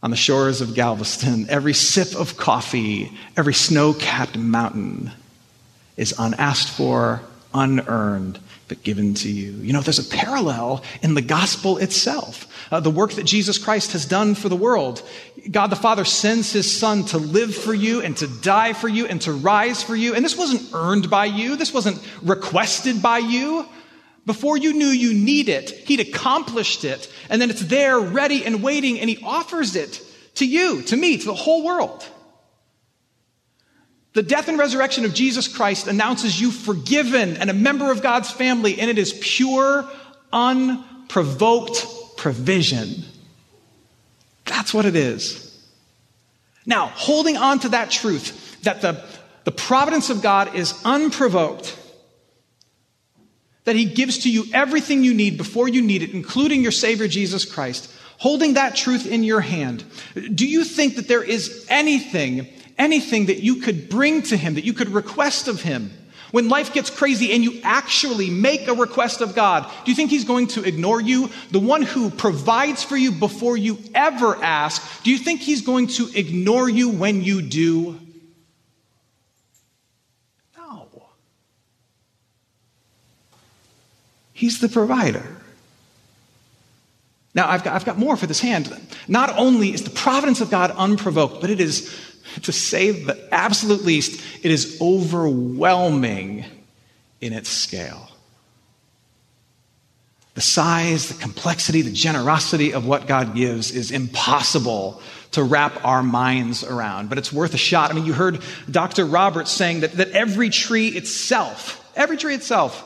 on 0.03 0.09
the 0.09 0.17
shores 0.17 0.59
of 0.59 0.75
Galveston, 0.75 1.45
every 1.49 1.73
sip 1.73 2.13
of 2.13 2.35
coffee, 2.35 3.09
every 3.37 3.53
snow 3.53 3.93
capped 3.93 4.37
mountain 4.37 5.11
is 5.95 6.13
unasked 6.19 6.69
for, 6.71 7.21
unearned, 7.53 8.37
but 8.67 8.83
given 8.83 9.13
to 9.13 9.29
you. 9.29 9.53
You 9.61 9.71
know, 9.71 9.79
there's 9.79 9.97
a 9.97 10.03
parallel 10.03 10.83
in 11.01 11.13
the 11.13 11.21
gospel 11.21 11.77
itself. 11.77 12.53
Uh, 12.69 12.81
the 12.81 12.91
work 12.91 13.13
that 13.13 13.23
Jesus 13.25 13.57
Christ 13.57 13.93
has 13.93 14.05
done 14.05 14.35
for 14.35 14.49
the 14.49 14.57
world. 14.57 15.01
God 15.49 15.67
the 15.67 15.77
Father 15.77 16.03
sends 16.03 16.51
his 16.51 16.69
Son 16.69 17.05
to 17.05 17.17
live 17.17 17.55
for 17.55 17.73
you 17.73 18.01
and 18.01 18.17
to 18.17 18.27
die 18.27 18.73
for 18.73 18.89
you 18.89 19.05
and 19.05 19.21
to 19.21 19.31
rise 19.31 19.83
for 19.83 19.95
you. 19.95 20.15
And 20.15 20.25
this 20.25 20.37
wasn't 20.37 20.69
earned 20.73 21.09
by 21.09 21.27
you. 21.27 21.55
This 21.55 21.73
wasn't 21.73 22.05
requested 22.21 23.01
by 23.01 23.19
you. 23.19 23.65
Before 24.27 24.57
you 24.57 24.73
knew 24.73 24.87
you 24.87 25.13
need 25.13 25.47
it, 25.47 25.69
He'd 25.71 26.01
accomplished 26.01 26.83
it. 26.83 27.11
And 27.29 27.41
then 27.41 27.49
it's 27.49 27.61
there, 27.61 27.97
ready 27.97 28.45
and 28.45 28.61
waiting, 28.61 28.99
and 28.99 29.09
He 29.09 29.23
offers 29.23 29.77
it 29.77 30.03
to 30.35 30.45
you, 30.45 30.81
to 30.83 30.97
me, 30.97 31.17
to 31.17 31.25
the 31.25 31.33
whole 31.33 31.63
world. 31.63 32.05
The 34.11 34.23
death 34.23 34.49
and 34.49 34.59
resurrection 34.59 35.05
of 35.05 35.13
Jesus 35.13 35.47
Christ 35.47 35.87
announces 35.87 36.41
you 36.41 36.51
forgiven 36.51 37.37
and 37.37 37.49
a 37.49 37.53
member 37.53 37.89
of 37.89 38.03
God's 38.03 38.29
family, 38.29 38.81
and 38.81 38.89
it 38.89 38.97
is 38.97 39.17
pure, 39.21 39.89
unprovoked 40.33 41.85
provision. 42.17 43.05
That's 44.43 44.73
what 44.73 44.85
it 44.85 44.97
is. 44.97 45.57
Now, 46.65 46.87
holding 46.87 47.37
on 47.37 47.59
to 47.59 47.69
that 47.69 47.91
truth 47.91 48.61
that 48.63 48.81
the, 48.81 49.01
the 49.45 49.51
providence 49.53 50.09
of 50.09 50.21
God 50.21 50.53
is 50.53 50.73
unprovoked 50.83 51.77
that 53.67 53.75
He 53.75 53.83
gives 53.83 54.19
to 54.19 54.31
you 54.31 54.45
everything 54.53 55.03
you 55.03 55.13
need 55.13 55.37
before 55.37 55.67
you 55.67 55.81
need 55.81 56.01
it, 56.01 56.11
including 56.11 56.63
your 56.63 56.71
Savior 56.71 57.05
Jesus 57.05 57.43
Christ, 57.43 57.91
holding 58.17 58.53
that 58.53 58.77
truth 58.77 59.05
in 59.05 59.25
your 59.25 59.41
hand, 59.41 59.83
do 60.33 60.47
you 60.47 60.63
think 60.63 60.95
that 60.95 61.09
there 61.09 61.21
is 61.21 61.65
anything, 61.67 62.47
anything 62.77 63.25
that 63.25 63.43
you 63.43 63.57
could 63.57 63.89
bring 63.89 64.21
to 64.21 64.37
Him, 64.37 64.53
that 64.53 64.63
you 64.63 64.71
could 64.71 64.87
request 64.87 65.49
of 65.49 65.61
Him? 65.63 65.91
When 66.31 66.47
life 66.47 66.73
gets 66.73 66.89
crazy 66.89 67.33
and 67.33 67.43
you 67.43 67.59
actually 67.61 68.29
make 68.29 68.69
a 68.69 68.73
request 68.73 69.19
of 69.19 69.35
God, 69.35 69.69
do 69.83 69.91
you 69.91 69.95
think 69.95 70.11
He's 70.11 70.23
going 70.23 70.47
to 70.47 70.63
ignore 70.63 71.01
you? 71.01 71.29
The 71.51 71.59
one 71.59 71.81
who 71.81 72.09
provides 72.09 72.85
for 72.85 72.95
you 72.95 73.11
before 73.11 73.57
you 73.57 73.79
ever 73.93 74.41
ask, 74.41 75.03
do 75.03 75.11
you 75.11 75.17
think 75.17 75.41
He's 75.41 75.61
going 75.61 75.87
to 75.87 76.09
ignore 76.15 76.69
you 76.69 76.87
when 76.87 77.21
you 77.21 77.41
do? 77.41 77.99
He's 84.37 84.59
the 84.59 84.69
provider. 84.69 85.25
Now, 87.33 87.49
I've 87.49 87.63
got, 87.63 87.73
I've 87.73 87.85
got 87.85 87.97
more 87.97 88.15
for 88.15 88.27
this 88.27 88.39
hand. 88.39 88.71
Not 89.07 89.35
only 89.35 89.73
is 89.73 89.81
the 89.81 89.89
providence 89.89 90.41
of 90.41 90.51
God 90.51 90.69
unprovoked, 90.69 91.41
but 91.41 91.49
it 91.49 91.59
is, 91.59 91.99
to 92.43 92.51
say 92.51 92.91
the 92.91 93.17
absolute 93.33 93.83
least, 93.83 94.23
it 94.43 94.51
is 94.51 94.77
overwhelming 94.79 96.45
in 97.19 97.33
its 97.33 97.49
scale. 97.49 98.11
The 100.35 100.41
size, 100.41 101.09
the 101.09 101.19
complexity, 101.19 101.81
the 101.81 101.91
generosity 101.91 102.75
of 102.75 102.85
what 102.85 103.07
God 103.07 103.33
gives 103.33 103.71
is 103.71 103.89
impossible 103.89 105.01
to 105.31 105.41
wrap 105.41 105.83
our 105.83 106.03
minds 106.03 106.63
around, 106.63 107.09
but 107.09 107.17
it's 107.17 107.33
worth 107.33 107.55
a 107.55 107.57
shot. 107.57 107.89
I 107.89 107.95
mean, 107.95 108.05
you 108.05 108.13
heard 108.13 108.43
Dr. 108.69 109.03
Roberts 109.03 109.49
saying 109.49 109.79
that, 109.79 109.93
that 109.93 110.11
every 110.11 110.51
tree 110.51 110.89
itself, 110.89 111.91
every 111.95 112.17
tree 112.17 112.35
itself, 112.35 112.83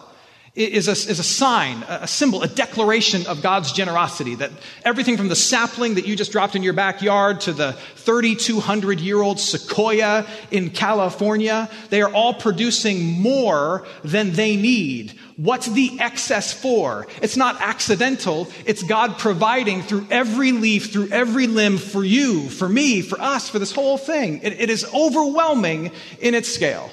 is 0.53 0.89
a, 0.89 0.91
is 0.91 1.20
a 1.20 1.24
sign, 1.24 1.84
a 1.88 2.08
symbol, 2.08 2.43
a 2.43 2.48
declaration 2.48 3.25
of 3.27 3.41
God's 3.41 3.72
generosity. 3.72 4.36
That 4.36 4.51
everything 4.84 5.15
from 5.15 5.29
the 5.29 5.36
sapling 5.36 5.96
that 5.96 6.05
you 6.05 6.17
just 6.17 6.34
dropped 6.34 6.58
in 6.58 6.63
your 6.63 6.74
backyard 6.74 7.39
to 7.41 7.53
the 7.53 7.72
3,200 7.96 9.00
year 9.00 9.22
old 9.22 9.39
sequoia 9.39 10.27
in 10.51 10.70
California, 10.70 11.70
they 11.89 12.01
are 12.01 12.12
all 12.12 12.34
producing 12.34 13.22
more 13.22 13.86
than 14.03 14.34
they 14.34 14.58
need. 14.58 15.17
What's 15.38 15.67
the 15.67 15.98
excess 16.01 16.51
for? 16.51 17.08
It's 17.22 17.38
not 17.38 17.62
accidental. 17.62 18.50
It's 18.65 18.84
God 18.84 19.17
providing 19.17 19.81
through 19.84 20.08
every 20.12 20.51
leaf, 20.51 20.91
through 20.91 21.10
every 21.12 21.48
limb 21.48 21.77
for 21.77 22.03
you, 22.03 22.50
for 22.50 22.67
me, 22.67 23.01
for 23.01 23.20
us, 23.22 23.50
for 23.50 23.58
this 23.58 23.72
whole 23.72 23.98
thing. 23.98 24.41
it, 24.43 24.60
it 24.60 24.70
is 24.70 24.86
overwhelming 24.93 25.91
in 26.20 26.36
its 26.36 26.53
scale. 26.53 26.91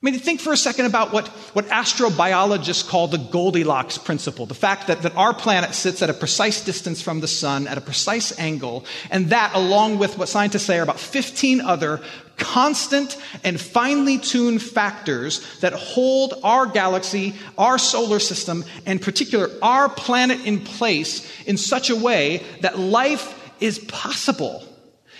I 0.00 0.06
mean, 0.08 0.20
think 0.20 0.40
for 0.40 0.52
a 0.52 0.56
second 0.56 0.86
about 0.86 1.12
what, 1.12 1.26
what 1.54 1.66
astrobiologists 1.66 2.88
call 2.88 3.08
the 3.08 3.18
Goldilocks 3.18 3.98
principle. 3.98 4.46
The 4.46 4.54
fact 4.54 4.86
that, 4.86 5.02
that 5.02 5.16
our 5.16 5.34
planet 5.34 5.74
sits 5.74 6.02
at 6.02 6.08
a 6.08 6.14
precise 6.14 6.64
distance 6.64 7.02
from 7.02 7.18
the 7.18 7.26
sun, 7.26 7.66
at 7.66 7.78
a 7.78 7.80
precise 7.80 8.38
angle, 8.38 8.84
and 9.10 9.30
that, 9.30 9.56
along 9.56 9.98
with 9.98 10.16
what 10.16 10.28
scientists 10.28 10.66
say 10.66 10.78
are 10.78 10.84
about 10.84 11.00
15 11.00 11.60
other 11.62 12.00
constant 12.36 13.16
and 13.42 13.60
finely 13.60 14.18
tuned 14.18 14.62
factors 14.62 15.58
that 15.58 15.72
hold 15.72 16.34
our 16.44 16.66
galaxy, 16.66 17.34
our 17.58 17.76
solar 17.76 18.20
system, 18.20 18.64
and 18.86 19.02
particular 19.02 19.50
our 19.62 19.88
planet 19.88 20.46
in 20.46 20.60
place 20.60 21.28
in 21.44 21.56
such 21.56 21.90
a 21.90 21.96
way 21.96 22.44
that 22.60 22.78
life 22.78 23.50
is 23.60 23.80
possible. 23.80 24.62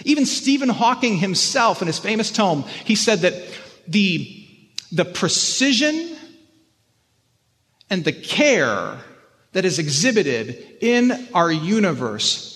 Even 0.05 0.25
Stephen 0.25 0.69
Hawking 0.69 1.17
himself, 1.17 1.83
in 1.83 1.89
his 1.89 1.99
famous 1.99 2.31
tome, 2.31 2.63
he 2.85 2.95
said 2.95 3.19
that 3.23 3.35
the 3.89 4.38
the 4.93 5.05
precision 5.05 6.17
and 7.91 8.05
the 8.05 8.13
care 8.13 8.99
that 9.53 9.65
is 9.65 9.79
exhibited 9.79 10.79
in 10.81 11.29
our 11.35 11.51
universe 11.51 12.55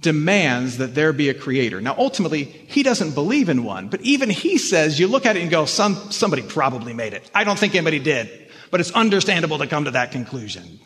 demands 0.00 0.78
that 0.78 0.94
there 0.94 1.12
be 1.12 1.28
a 1.28 1.34
creator. 1.34 1.80
Now, 1.80 1.94
ultimately, 1.96 2.44
he 2.44 2.82
doesn't 2.82 3.14
believe 3.14 3.48
in 3.48 3.64
one, 3.64 3.88
but 3.88 4.00
even 4.02 4.28
he 4.28 4.58
says, 4.58 4.98
you 4.98 5.06
look 5.06 5.26
at 5.26 5.36
it 5.36 5.42
and 5.42 5.50
go, 5.50 5.64
Some, 5.64 5.94
somebody 6.10 6.42
probably 6.42 6.92
made 6.92 7.14
it. 7.14 7.30
I 7.34 7.44
don't 7.44 7.58
think 7.58 7.74
anybody 7.74 8.00
did, 8.00 8.50
but 8.70 8.80
it's 8.80 8.90
understandable 8.90 9.58
to 9.58 9.66
come 9.66 9.84
to 9.84 9.92
that 9.92 10.10
conclusion. 10.10 10.80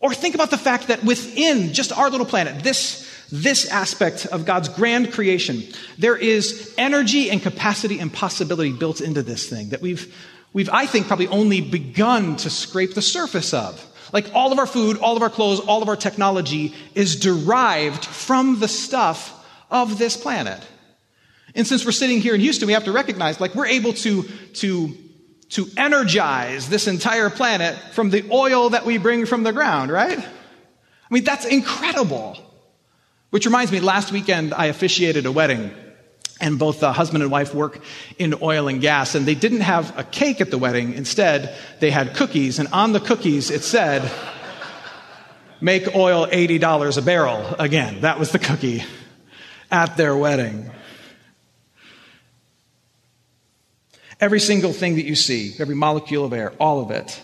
Or 0.00 0.12
think 0.12 0.34
about 0.34 0.50
the 0.50 0.58
fact 0.58 0.88
that 0.88 1.04
within 1.04 1.72
just 1.72 1.92
our 1.92 2.10
little 2.10 2.26
planet, 2.26 2.62
this 2.62 3.08
this 3.30 3.68
aspect 3.68 4.26
of 4.26 4.46
God's 4.46 4.68
grand 4.68 5.12
creation, 5.12 5.62
there 5.98 6.16
is 6.16 6.74
energy 6.78 7.30
and 7.30 7.42
capacity 7.42 7.98
and 7.98 8.12
possibility 8.12 8.72
built 8.72 9.00
into 9.00 9.22
this 9.22 9.48
thing 9.48 9.70
that 9.70 9.82
we've, 9.82 10.14
we've, 10.52 10.70
I 10.70 10.86
think, 10.86 11.06
probably 11.06 11.28
only 11.28 11.60
begun 11.60 12.36
to 12.36 12.50
scrape 12.50 12.94
the 12.94 13.02
surface 13.02 13.52
of. 13.52 13.84
Like 14.12 14.30
all 14.34 14.52
of 14.52 14.58
our 14.58 14.66
food, 14.66 14.96
all 14.98 15.16
of 15.16 15.22
our 15.22 15.30
clothes, 15.30 15.60
all 15.60 15.82
of 15.82 15.88
our 15.88 15.96
technology 15.96 16.74
is 16.94 17.16
derived 17.16 18.04
from 18.04 18.60
the 18.60 18.68
stuff 18.68 19.34
of 19.70 19.98
this 19.98 20.16
planet. 20.16 20.66
And 21.54 21.66
since 21.66 21.84
we're 21.84 21.92
sitting 21.92 22.20
here 22.20 22.34
in 22.34 22.40
Houston, 22.40 22.66
we 22.66 22.72
have 22.72 22.84
to 22.84 22.92
recognize, 22.92 23.40
like, 23.40 23.54
we're 23.54 23.66
able 23.66 23.92
to, 23.94 24.22
to, 24.22 24.96
to 25.50 25.66
energize 25.76 26.68
this 26.68 26.86
entire 26.86 27.28
planet 27.28 27.76
from 27.92 28.10
the 28.10 28.26
oil 28.30 28.70
that 28.70 28.86
we 28.86 28.96
bring 28.96 29.26
from 29.26 29.42
the 29.42 29.52
ground, 29.52 29.90
right? 29.90 30.18
I 30.18 31.14
mean, 31.14 31.24
that's 31.24 31.44
incredible. 31.44 32.38
Which 33.30 33.46
reminds 33.46 33.72
me, 33.72 33.80
last 33.80 34.12
weekend 34.12 34.54
I 34.54 34.66
officiated 34.66 35.26
a 35.26 35.32
wedding. 35.32 35.70
And 36.40 36.58
both 36.58 36.80
the 36.80 36.92
husband 36.92 37.22
and 37.22 37.32
wife 37.32 37.52
work 37.52 37.80
in 38.16 38.34
oil 38.40 38.68
and 38.68 38.80
gas, 38.80 39.16
and 39.16 39.26
they 39.26 39.34
didn't 39.34 39.62
have 39.62 39.98
a 39.98 40.04
cake 40.04 40.40
at 40.40 40.50
the 40.50 40.58
wedding. 40.58 40.94
Instead, 40.94 41.54
they 41.80 41.90
had 41.90 42.14
cookies, 42.14 42.60
and 42.60 42.68
on 42.68 42.92
the 42.92 43.00
cookies 43.00 43.50
it 43.50 43.62
said, 43.62 44.08
Make 45.60 45.96
oil 45.96 46.28
$80 46.28 46.96
a 46.98 47.02
barrel 47.02 47.56
again. 47.58 48.02
That 48.02 48.20
was 48.20 48.30
the 48.30 48.38
cookie 48.38 48.84
at 49.72 49.96
their 49.96 50.16
wedding. 50.16 50.70
Every 54.20 54.38
single 54.40 54.72
thing 54.72 54.94
that 54.96 55.04
you 55.04 55.16
see, 55.16 55.54
every 55.58 55.74
molecule 55.74 56.24
of 56.24 56.32
air, 56.32 56.52
all 56.60 56.80
of 56.80 56.92
it, 56.92 57.20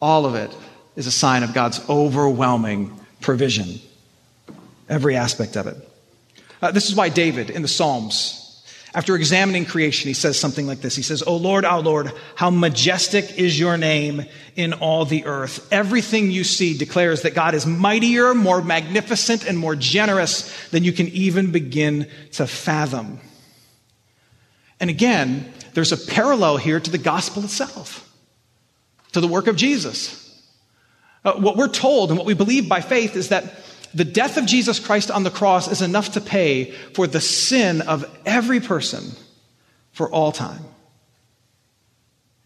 all 0.00 0.26
of 0.26 0.36
it 0.36 0.54
is 0.94 1.08
a 1.08 1.12
sign 1.12 1.42
of 1.42 1.52
God's 1.52 1.80
overwhelming 1.88 3.00
provision, 3.24 3.80
every 4.86 5.16
aspect 5.16 5.56
of 5.56 5.66
it. 5.66 5.76
Uh, 6.60 6.70
this 6.70 6.90
is 6.90 6.94
why 6.94 7.08
David 7.08 7.48
in 7.48 7.62
the 7.62 7.68
Psalms, 7.68 8.62
after 8.94 9.16
examining 9.16 9.64
creation, 9.64 10.08
he 10.08 10.14
says 10.14 10.38
something 10.38 10.66
like 10.66 10.82
this. 10.82 10.94
He 10.94 11.02
says, 11.02 11.22
O 11.22 11.36
Lord, 11.36 11.64
our 11.64 11.80
Lord, 11.80 12.12
how 12.36 12.50
majestic 12.50 13.38
is 13.38 13.58
your 13.58 13.78
name 13.78 14.26
in 14.56 14.74
all 14.74 15.06
the 15.06 15.24
earth. 15.24 15.66
Everything 15.72 16.30
you 16.30 16.44
see 16.44 16.76
declares 16.76 17.22
that 17.22 17.34
God 17.34 17.54
is 17.54 17.66
mightier, 17.66 18.34
more 18.34 18.62
magnificent, 18.62 19.46
and 19.46 19.58
more 19.58 19.74
generous 19.74 20.68
than 20.68 20.84
you 20.84 20.92
can 20.92 21.08
even 21.08 21.50
begin 21.50 22.08
to 22.32 22.46
fathom. 22.46 23.20
And 24.78 24.90
again, 24.90 25.50
there's 25.72 25.92
a 25.92 25.96
parallel 25.96 26.58
here 26.58 26.78
to 26.78 26.90
the 26.90 26.98
gospel 26.98 27.42
itself, 27.42 28.06
to 29.12 29.20
the 29.20 29.28
work 29.28 29.46
of 29.46 29.56
Jesus. 29.56 30.23
Uh, 31.24 31.34
what 31.34 31.56
we're 31.56 31.68
told 31.68 32.10
and 32.10 32.18
what 32.18 32.26
we 32.26 32.34
believe 32.34 32.68
by 32.68 32.80
faith 32.80 33.16
is 33.16 33.30
that 33.30 33.44
the 33.94 34.04
death 34.04 34.36
of 34.36 34.46
Jesus 34.46 34.80
Christ 34.80 35.10
on 35.10 35.22
the 35.22 35.30
cross 35.30 35.68
is 35.68 35.80
enough 35.80 36.12
to 36.12 36.20
pay 36.20 36.72
for 36.92 37.06
the 37.06 37.20
sin 37.20 37.80
of 37.82 38.04
every 38.26 38.60
person 38.60 39.12
for 39.92 40.10
all 40.10 40.32
time. 40.32 40.64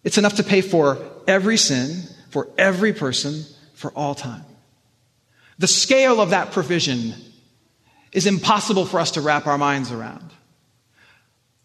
It's 0.05 0.19
enough 0.19 0.37
to 0.37 0.45
pay 0.45 0.61
for 0.61 0.99
every 1.27 1.57
sin 1.57 2.03
for 2.31 2.49
every 2.59 2.93
person 2.93 3.45
for 3.75 3.91
all 3.93 4.15
time. 4.15 4.45
The 5.59 5.67
scale 5.67 6.21
of 6.21 6.31
that 6.31 6.53
provision 6.53 7.15
is 8.13 8.27
impossible 8.27 8.87
for 8.87 9.01
us 9.01 9.13
to 9.13 9.21
wrap 9.21 9.47
our 9.47 9.59
minds 9.59 9.91
around. 9.91 10.31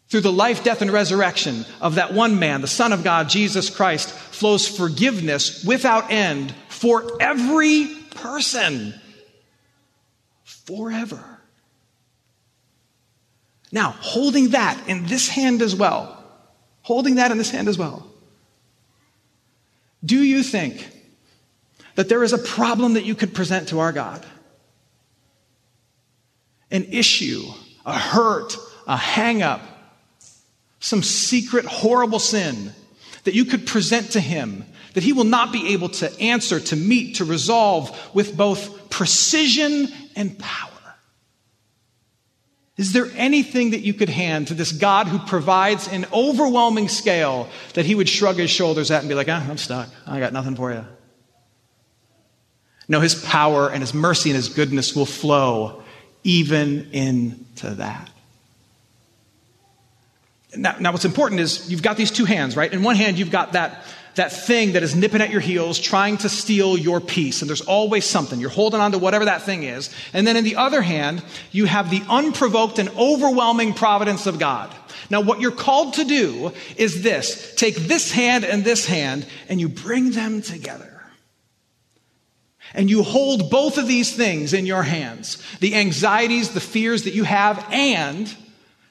Through 0.09 0.21
the 0.21 0.31
life, 0.31 0.63
death, 0.63 0.81
and 0.81 0.91
resurrection 0.91 1.65
of 1.81 1.95
that 1.95 2.13
one 2.13 2.37
man, 2.37 2.61
the 2.61 2.67
Son 2.67 2.93
of 2.93 3.03
God, 3.03 3.29
Jesus 3.29 3.69
Christ, 3.69 4.11
flows 4.11 4.67
forgiveness 4.67 5.63
without 5.63 6.11
end 6.11 6.53
for 6.69 7.17
every 7.19 7.87
person 8.11 8.93
forever. 10.43 11.23
Now, 13.71 13.95
holding 13.99 14.49
that 14.49 14.87
in 14.87 15.07
this 15.07 15.29
hand 15.29 15.63
as 15.63 15.75
well, 15.75 16.23
holding 16.83 17.15
that 17.15 17.31
in 17.31 17.39
this 17.39 17.49
hand 17.49 17.67
as 17.67 17.77
well, 17.77 18.07
do 20.05 20.21
you 20.21 20.43
think 20.43 20.89
that 21.95 22.09
there 22.09 22.23
is 22.23 22.33
a 22.33 22.37
problem 22.37 22.93
that 22.93 23.05
you 23.05 23.15
could 23.15 23.33
present 23.33 23.69
to 23.69 23.79
our 23.79 23.91
God? 23.91 24.23
An 26.69 26.85
issue, 26.85 27.45
a 27.85 27.97
hurt, 27.97 28.57
a 28.85 28.97
hang 28.97 29.41
up, 29.41 29.61
some 30.83 31.01
secret 31.01 31.63
horrible 31.63 32.19
sin 32.19 32.73
that 33.23 33.33
you 33.33 33.45
could 33.45 33.65
present 33.65 34.11
to 34.11 34.19
Him 34.19 34.65
that 34.93 35.01
he 35.01 35.13
will 35.13 35.23
not 35.23 35.51
be 35.51 35.73
able 35.73 35.89
to 35.89 36.19
answer, 36.19 36.59
to 36.59 36.75
meet, 36.75 37.15
to 37.15 37.25
resolve 37.25 37.97
with 38.13 38.35
both 38.35 38.89
precision 38.89 39.87
and 40.15 40.37
power. 40.37 40.69
Is 42.75 42.91
there 42.91 43.07
anything 43.15 43.71
that 43.71 43.79
you 43.79 43.93
could 43.93 44.09
hand 44.09 44.49
to 44.49 44.53
this 44.53 44.73
God 44.73 45.07
who 45.07 45.19
provides 45.19 45.87
an 45.87 46.05
overwhelming 46.11 46.89
scale 46.89 47.47
that 47.75 47.85
he 47.85 47.95
would 47.95 48.09
shrug 48.09 48.35
his 48.35 48.49
shoulders 48.49 48.91
at 48.91 48.99
and 48.99 49.09
be 49.09 49.15
like, 49.15 49.29
ah, 49.29 49.45
I'm 49.49 49.57
stuck. 49.57 49.89
I 50.05 50.19
got 50.19 50.33
nothing 50.33 50.55
for 50.55 50.71
you? 50.71 50.85
No, 52.89 52.99
his 52.99 53.15
power 53.15 53.69
and 53.69 53.81
his 53.81 53.93
mercy 53.93 54.31
and 54.31 54.35
his 54.35 54.49
goodness 54.49 54.95
will 54.95 55.05
flow 55.05 55.81
even 56.23 56.91
into 56.91 57.69
that. 57.75 58.09
Now, 60.55 60.75
now, 60.79 60.91
what's 60.91 61.05
important 61.05 61.41
is 61.41 61.69
you've 61.69 61.81
got 61.81 61.97
these 61.97 62.11
two 62.11 62.25
hands, 62.25 62.55
right? 62.55 62.71
In 62.71 62.83
one 62.83 62.95
hand, 62.95 63.17
you've 63.17 63.31
got 63.31 63.53
that 63.53 63.83
that 64.15 64.31
thing 64.31 64.73
that 64.73 64.83
is 64.83 64.95
nipping 64.95 65.21
at 65.21 65.31
your 65.31 65.41
heels, 65.41 65.79
trying 65.79 66.17
to 66.17 66.29
steal 66.29 66.77
your 66.77 67.01
peace. 67.01 67.41
And 67.41 67.49
there's 67.49 67.61
always 67.61 68.05
something. 68.05 68.39
You're 68.39 68.49
holding 68.49 68.79
on 68.79 68.91
to 68.91 68.99
whatever 68.99 69.25
that 69.25 69.41
thing 69.41 69.63
is. 69.63 69.89
And 70.13 70.27
then 70.27 70.37
in 70.37 70.43
the 70.43 70.57
other 70.57 70.81
hand, 70.81 71.23
you 71.51 71.65
have 71.65 71.89
the 71.89 72.03
unprovoked 72.07 72.79
and 72.79 72.89
overwhelming 72.89 73.73
providence 73.73 74.27
of 74.27 74.39
God. 74.39 74.73
Now, 75.09 75.21
what 75.21 75.41
you're 75.41 75.51
called 75.51 75.95
to 75.95 76.03
do 76.03 76.51
is 76.75 77.01
this 77.03 77.55
take 77.55 77.75
this 77.75 78.11
hand 78.11 78.45
and 78.45 78.63
this 78.63 78.85
hand, 78.85 79.25
and 79.49 79.59
you 79.59 79.69
bring 79.69 80.11
them 80.11 80.41
together. 80.41 80.89
And 82.75 82.89
you 82.89 83.03
hold 83.03 83.51
both 83.51 83.77
of 83.77 83.87
these 83.87 84.15
things 84.15 84.53
in 84.53 84.65
your 84.65 84.83
hands 84.83 85.41
the 85.59 85.75
anxieties, 85.75 86.51
the 86.51 86.59
fears 86.59 87.03
that 87.03 87.13
you 87.13 87.23
have, 87.23 87.65
and 87.71 88.35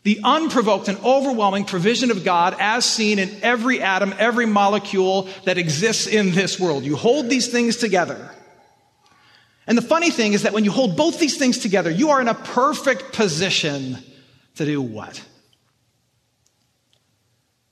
the 0.03 0.21
unprovoked 0.25 0.89
and 0.89 0.99
overwhelming 1.05 1.65
provision 1.65 2.11
of 2.11 2.25
God 2.25 2.57
as 2.59 2.85
seen 2.85 3.19
in 3.19 3.31
every 3.43 3.81
atom, 3.81 4.15
every 4.19 4.47
molecule 4.47 5.29
that 5.45 5.59
exists 5.59 6.07
in 6.07 6.33
this 6.33 6.59
world. 6.59 6.85
You 6.85 6.97
hold 6.97 7.29
these 7.31 7.49
things 7.49 7.77
together. 7.77 8.31
And 9.67 9.79
the 9.79 9.83
funny 9.83 10.11
thing 10.11 10.33
is 10.33 10.43
that 10.43 10.53
when 10.53 10.65
you 10.65 10.73
hold 10.73 10.97
both 10.97 11.21
these 11.21 11.37
things 11.37 11.59
together, 11.59 11.91
you 11.91 12.11
are 12.11 12.21
in 12.21 12.29
a 12.29 12.35
perfect 12.35 13.13
position 13.13 13.99
to 14.57 14.65
do 14.65 14.83
what? 14.83 15.23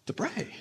To 0.06 0.12
pray. 0.12 0.54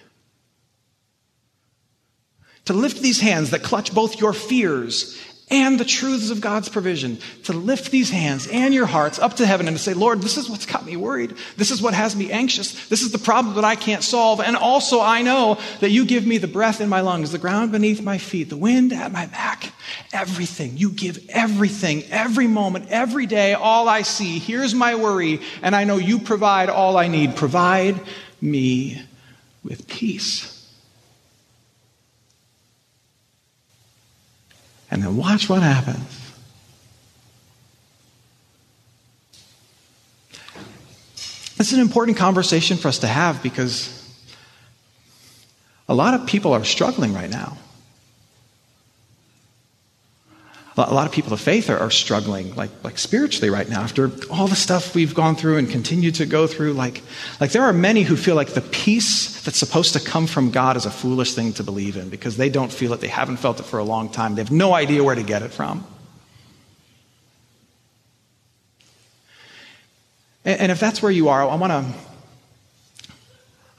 To 2.65 2.73
lift 2.73 3.01
these 3.01 3.19
hands 3.19 3.51
that 3.51 3.61
clutch 3.61 3.93
both 3.93 4.19
your 4.19 4.33
fears 4.33 5.19
and 5.49 5.79
the 5.79 5.85
truths 5.85 6.29
of 6.29 6.41
God's 6.41 6.69
provision 6.69 7.19
to 7.43 7.53
lift 7.53 7.91
these 7.91 8.09
hands 8.09 8.47
and 8.47 8.73
your 8.73 8.85
hearts 8.85 9.19
up 9.19 9.35
to 9.37 9.45
heaven 9.45 9.67
and 9.67 9.75
to 9.75 9.81
say, 9.81 9.93
Lord, 9.93 10.21
this 10.21 10.37
is 10.37 10.49
what's 10.49 10.65
got 10.65 10.85
me 10.85 10.95
worried. 10.95 11.35
This 11.57 11.71
is 11.71 11.81
what 11.81 11.93
has 11.93 12.15
me 12.15 12.31
anxious. 12.31 12.87
This 12.87 13.01
is 13.01 13.11
the 13.11 13.17
problem 13.17 13.55
that 13.55 13.63
I 13.63 13.75
can't 13.75 14.03
solve. 14.03 14.39
And 14.39 14.55
also, 14.55 15.01
I 15.01 15.21
know 15.21 15.59
that 15.79 15.91
you 15.91 16.05
give 16.05 16.25
me 16.25 16.37
the 16.37 16.47
breath 16.47 16.81
in 16.81 16.89
my 16.89 17.01
lungs, 17.01 17.31
the 17.31 17.37
ground 17.37 17.71
beneath 17.71 18.01
my 18.01 18.17
feet, 18.17 18.49
the 18.49 18.57
wind 18.57 18.93
at 18.93 19.11
my 19.11 19.25
back, 19.25 19.73
everything. 20.13 20.77
You 20.77 20.91
give 20.91 21.19
everything, 21.29 22.03
every 22.09 22.47
moment, 22.47 22.87
every 22.89 23.25
day, 23.25 23.53
all 23.53 23.89
I 23.89 24.03
see. 24.03 24.39
Here's 24.39 24.75
my 24.75 24.95
worry. 24.95 25.41
And 25.61 25.75
I 25.75 25.83
know 25.83 25.97
you 25.97 26.19
provide 26.19 26.69
all 26.69 26.97
I 26.97 27.07
need. 27.07 27.35
Provide, 27.35 27.99
me 28.41 29.01
with 29.63 29.87
peace. 29.87 30.58
And 34.91 35.03
then 35.03 35.15
watch 35.17 35.49
what 35.49 35.61
happens. 35.61 36.29
Is 41.59 41.73
an 41.73 41.81
important 41.81 42.17
conversation 42.17 42.77
for 42.77 42.87
us 42.87 42.99
to 42.99 43.07
have 43.07 43.43
because 43.43 43.95
a 45.89 45.93
lot 45.93 46.13
of 46.13 46.25
people 46.25 46.53
are 46.53 46.63
struggling 46.63 47.13
right 47.13 47.29
now. 47.29 47.57
A 50.87 50.93
lot 50.93 51.05
of 51.05 51.11
people 51.11 51.33
of 51.33 51.41
faith 51.41 51.69
are, 51.69 51.77
are, 51.77 51.91
struggling, 51.91 52.55
like, 52.55 52.69
like 52.83 52.97
spiritually 52.97 53.49
right 53.49 53.67
now, 53.67 53.81
after 53.81 54.11
all 54.29 54.47
the 54.47 54.55
stuff 54.55 54.95
we've 54.95 55.13
gone 55.13 55.35
through 55.35 55.57
and 55.57 55.69
continue 55.69 56.11
to 56.11 56.25
go 56.25 56.47
through. 56.47 56.73
Like, 56.73 57.01
like 57.41 57.51
there 57.51 57.63
are 57.63 57.73
many 57.73 58.03
who 58.03 58.15
feel 58.15 58.35
like 58.35 58.49
the 58.49 58.61
peace 58.61 59.41
that's 59.43 59.57
supposed 59.57 59.93
to 59.93 59.99
come 59.99 60.25
from 60.25 60.51
God 60.51 60.77
is 60.77 60.85
a 60.85 60.91
foolish 60.91 61.33
thing 61.33 61.51
to 61.53 61.63
believe 61.63 61.97
in 61.97 62.09
because 62.09 62.37
they 62.37 62.49
don't 62.49 62.71
feel 62.71 62.93
it, 62.93 63.01
they 63.01 63.07
haven't 63.07 63.37
felt 63.37 63.59
it 63.59 63.63
for 63.63 63.79
a 63.79 63.83
long 63.83 64.09
time, 64.09 64.35
they 64.35 64.41
have 64.41 64.51
no 64.51 64.73
idea 64.73 65.03
where 65.03 65.15
to 65.15 65.23
get 65.23 65.41
it 65.41 65.51
from. 65.51 65.85
And, 70.45 70.61
and 70.61 70.71
if 70.71 70.79
that's 70.79 71.01
where 71.01 71.11
you 71.11 71.29
are, 71.29 71.47
I 71.47 71.55
want 71.55 71.71
to. 71.71 71.85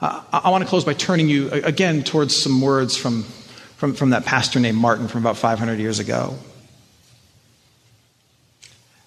I 0.03 0.49
want 0.49 0.65
to 0.65 0.69
close 0.69 0.87
by 0.87 0.95
turning 0.95 1.29
you 1.29 1.51
again 1.51 2.03
towards 2.03 2.35
some 2.35 2.63
words 2.63 2.97
from, 2.97 3.25
from, 3.77 3.93
from 3.93 4.11
that 4.11 4.25
pastor 4.25 4.59
named 4.59 4.79
Martin 4.79 5.09
from 5.09 5.21
about 5.21 5.37
500 5.37 5.79
years 5.79 5.99
ago. 5.99 6.39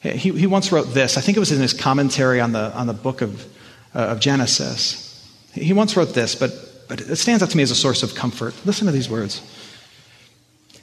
He, 0.04 0.32
he 0.32 0.48
once 0.48 0.72
wrote 0.72 0.94
this, 0.94 1.18
I 1.18 1.22
think 1.22 1.38
it 1.38 1.40
was 1.40 1.52
in 1.52 1.62
his 1.62 1.74
commentary 1.74 2.42
on 2.42 2.52
the, 2.52 2.74
on 2.74 2.88
the 2.88 2.94
book 2.94 3.22
of, 3.22 3.46
uh, 3.96 4.00
of 4.00 4.20
Genesis. 4.20 5.10
He 5.54 5.72
once 5.72 5.96
wrote 5.96 6.14
this, 6.14 6.36
but, 6.36 6.52
but 6.90 7.00
it 7.00 7.16
stands 7.16 7.42
out 7.42 7.50
to 7.52 7.58
me 7.58 7.64
as 7.64 7.72
a 7.72 7.76
source 7.76 8.04
of 8.04 8.14
comfort. 8.14 8.54
Listen 8.66 8.86
to 8.86 8.92
these 8.92 9.10
words. 9.10 9.42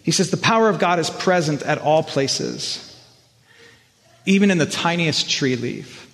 He 0.03 0.11
says, 0.11 0.31
The 0.31 0.39
power 0.39 0.71
of 0.71 0.79
God 0.79 0.99
is 0.99 1.11
present 1.11 1.63
at 1.63 1.79
all 1.79 2.03
places, 2.03 2.87
even 4.25 4.51
in 4.51 4.57
the 4.57 4.67
tiniest 4.67 5.29
tree 5.29 5.57
leaf. 5.57 6.07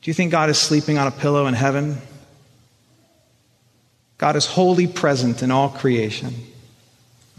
Do 0.00 0.10
you 0.10 0.14
think 0.14 0.32
God 0.32 0.48
is 0.48 0.58
sleeping 0.58 0.96
on 0.96 1.06
a 1.06 1.10
pillow 1.10 1.46
in 1.46 1.52
heaven? 1.52 1.98
God 4.16 4.36
is 4.36 4.46
wholly 4.46 4.86
present 4.86 5.42
in 5.42 5.50
all 5.50 5.68
creation. 5.68 6.34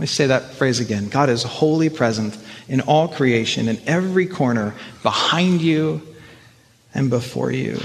Let 0.02 0.06
me 0.06 0.08
say 0.08 0.26
that 0.26 0.56
phrase 0.56 0.80
again. 0.80 1.10
God 1.10 1.30
is 1.30 1.44
wholly 1.44 1.88
present 1.88 2.36
in 2.68 2.82
all 2.82 3.08
creation, 3.08 3.68
in 3.68 3.80
every 3.86 4.26
corner, 4.26 4.74
behind 5.04 5.62
you 5.62 6.02
and 6.96 7.12
before 7.12 7.52
you. 7.52 7.80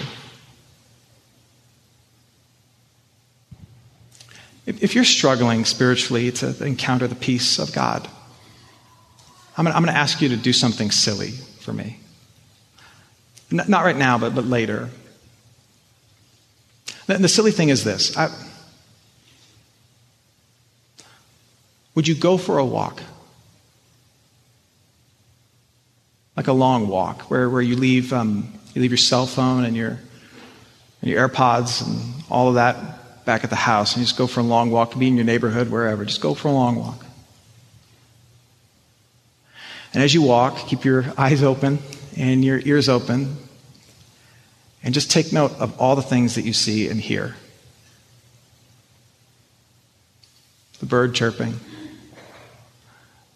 If 4.64 4.94
you're 4.94 5.04
struggling 5.04 5.66
spiritually 5.66 6.32
to 6.32 6.64
encounter 6.64 7.06
the 7.06 7.14
peace 7.14 7.58
of 7.58 7.74
God, 7.74 8.08
I'm 9.58 9.66
going 9.66 9.84
to 9.84 9.92
ask 9.92 10.22
you 10.22 10.30
to 10.30 10.38
do 10.38 10.54
something 10.54 10.90
silly 10.90 11.32
for 11.32 11.74
me. 11.74 12.00
Not 13.50 13.84
right 13.84 13.94
now, 13.94 14.16
but, 14.16 14.34
later. 14.46 14.88
The 17.08 17.28
silly 17.28 17.50
thing 17.50 17.68
is 17.68 17.84
this 17.84 18.16
I, 18.16 18.30
would 21.96 22.06
you 22.06 22.14
go 22.14 22.36
for 22.36 22.58
a 22.58 22.64
walk? 22.64 23.02
Like 26.36 26.46
a 26.46 26.52
long 26.52 26.86
walk, 26.86 27.22
where, 27.22 27.50
where 27.50 27.62
you, 27.62 27.74
leave, 27.74 28.12
um, 28.12 28.52
you 28.74 28.82
leave 28.82 28.90
your 28.92 28.98
cell 28.98 29.26
phone 29.26 29.64
and 29.64 29.74
your, 29.74 29.98
and 31.00 31.10
your 31.10 31.28
AirPods 31.28 31.84
and 31.84 32.22
all 32.30 32.48
of 32.48 32.54
that 32.54 33.24
back 33.24 33.42
at 33.42 33.50
the 33.50 33.56
house, 33.56 33.94
and 33.94 34.00
you 34.00 34.06
just 34.06 34.18
go 34.18 34.26
for 34.26 34.40
a 34.40 34.44
long 34.44 34.70
walk, 34.70 34.96
be 34.96 35.08
in 35.08 35.16
your 35.16 35.24
neighborhood, 35.24 35.70
wherever. 35.70 36.04
Just 36.04 36.20
go 36.20 36.34
for 36.34 36.48
a 36.48 36.52
long 36.52 36.76
walk. 36.76 37.04
And 39.94 40.02
as 40.02 40.12
you 40.12 40.20
walk, 40.20 40.68
keep 40.68 40.84
your 40.84 41.06
eyes 41.16 41.42
open 41.42 41.78
and 42.16 42.44
your 42.44 42.60
ears 42.60 42.90
open, 42.90 43.38
and 44.82 44.92
just 44.92 45.10
take 45.10 45.32
note 45.32 45.52
of 45.58 45.80
all 45.80 45.96
the 45.96 46.02
things 46.02 46.34
that 46.34 46.42
you 46.42 46.52
see 46.52 46.88
and 46.88 47.00
hear 47.00 47.34
the 50.80 50.86
bird 50.86 51.14
chirping, 51.14 51.58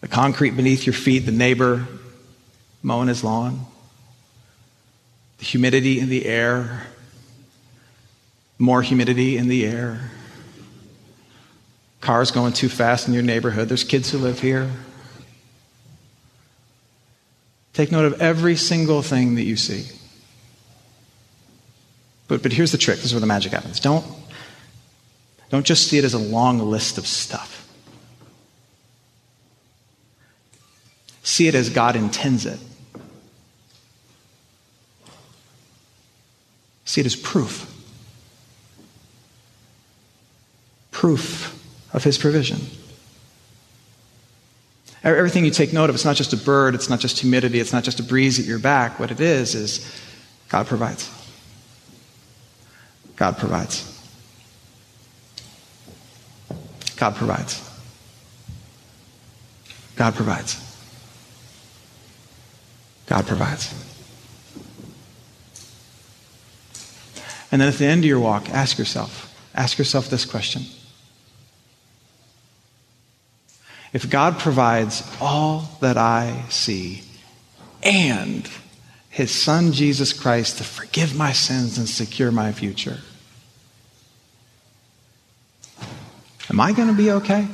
the 0.00 0.08
concrete 0.08 0.50
beneath 0.50 0.86
your 0.86 0.94
feet, 0.94 1.20
the 1.20 1.32
neighbor 1.32 1.86
mowing 2.82 3.08
his 3.08 3.22
lawn, 3.22 3.66
the 5.38 5.44
humidity 5.44 6.00
in 6.00 6.08
the 6.08 6.26
air, 6.26 6.86
more 8.58 8.82
humidity 8.82 9.36
in 9.36 9.48
the 9.48 9.66
air, 9.66 10.10
cars 12.00 12.30
going 12.30 12.52
too 12.52 12.68
fast 12.68 13.08
in 13.08 13.14
your 13.14 13.22
neighborhood. 13.22 13.68
There's 13.68 13.84
kids 13.84 14.10
who 14.10 14.18
live 14.18 14.40
here. 14.40 14.70
Take 17.72 17.92
note 17.92 18.06
of 18.06 18.20
every 18.20 18.56
single 18.56 19.02
thing 19.02 19.36
that 19.36 19.44
you 19.44 19.56
see. 19.56 19.86
But, 22.28 22.42
but 22.42 22.52
here's 22.52 22.72
the 22.72 22.78
trick 22.78 22.96
this 22.96 23.06
is 23.06 23.14
where 23.14 23.20
the 23.20 23.26
magic 23.26 23.52
happens. 23.52 23.80
Don't, 23.80 24.04
don't 25.50 25.66
just 25.66 25.88
see 25.88 25.98
it 25.98 26.04
as 26.04 26.14
a 26.14 26.18
long 26.18 26.58
list 26.58 26.96
of 26.96 27.06
stuff. 27.06 27.59
See 31.30 31.46
it 31.46 31.54
as 31.54 31.70
God 31.70 31.94
intends 31.94 32.44
it. 32.44 32.58
See 36.84 37.00
it 37.00 37.06
as 37.06 37.14
proof. 37.14 37.72
Proof 40.90 41.56
of 41.94 42.02
His 42.02 42.18
provision. 42.18 42.58
Everything 45.04 45.44
you 45.44 45.52
take 45.52 45.72
note 45.72 45.88
of, 45.88 45.94
it's 45.94 46.04
not 46.04 46.16
just 46.16 46.32
a 46.32 46.36
bird, 46.36 46.74
it's 46.74 46.90
not 46.90 46.98
just 46.98 47.20
humidity, 47.20 47.60
it's 47.60 47.72
not 47.72 47.84
just 47.84 48.00
a 48.00 48.02
breeze 48.02 48.40
at 48.40 48.44
your 48.44 48.58
back. 48.58 48.98
What 48.98 49.12
it 49.12 49.20
is, 49.20 49.54
is 49.54 50.02
God 50.48 50.66
provides. 50.66 51.08
God 53.14 53.38
provides. 53.38 53.86
God 56.96 57.14
provides. 57.14 57.62
God 59.94 60.16
provides. 60.16 60.69
God 63.10 63.26
provides. 63.26 63.74
And 67.50 67.60
then 67.60 67.68
at 67.68 67.74
the 67.74 67.86
end 67.86 68.04
of 68.04 68.08
your 68.08 68.20
walk, 68.20 68.48
ask 68.50 68.78
yourself, 68.78 69.36
ask 69.52 69.78
yourself 69.78 70.08
this 70.08 70.24
question 70.24 70.62
if 73.92 74.08
God 74.08 74.38
provides 74.38 75.02
all 75.20 75.68
that 75.80 75.96
I 75.96 76.44
see 76.50 77.02
and 77.82 78.48
his 79.08 79.32
son 79.32 79.72
Jesus 79.72 80.12
Christ 80.12 80.58
to 80.58 80.64
forgive 80.64 81.16
my 81.16 81.32
sins 81.32 81.78
and 81.78 81.88
secure 81.88 82.30
my 82.30 82.52
future, 82.52 82.98
am 86.48 86.60
I 86.60 86.70
going 86.72 86.86
to 86.86 86.94
be 86.94 87.10
okay? 87.10 87.48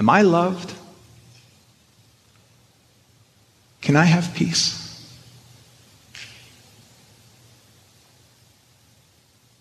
Am 0.00 0.08
I 0.08 0.22
loved? 0.22 0.72
Can 3.82 3.96
I 3.96 4.04
have 4.04 4.34
peace? 4.34 4.78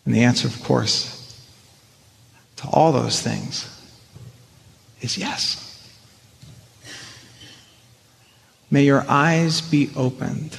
And 0.06 0.16
the 0.16 0.24
answer, 0.24 0.48
of 0.48 0.64
course, 0.64 1.46
to 2.56 2.68
all 2.70 2.94
those 2.94 3.22
things 3.22 3.68
is 5.02 5.18
yes. 5.18 5.66
May 8.72 8.86
your 8.86 9.06
eyes 9.10 9.60
be 9.60 9.92
opened 9.96 10.58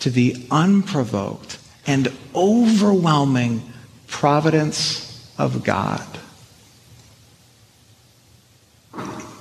to 0.00 0.10
the 0.10 0.44
unprovoked 0.50 1.58
and 1.86 2.12
overwhelming 2.34 3.62
providence 4.08 5.32
of 5.38 5.62
God. 5.62 6.04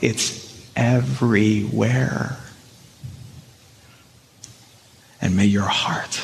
It's 0.04 0.70
everywhere. 0.76 2.36
And 5.22 5.38
may 5.38 5.46
your 5.46 5.64
heart 5.64 6.20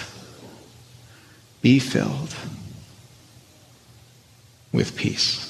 be 1.61 1.79
filled 1.79 2.35
with 4.73 4.97
peace. 4.97 5.45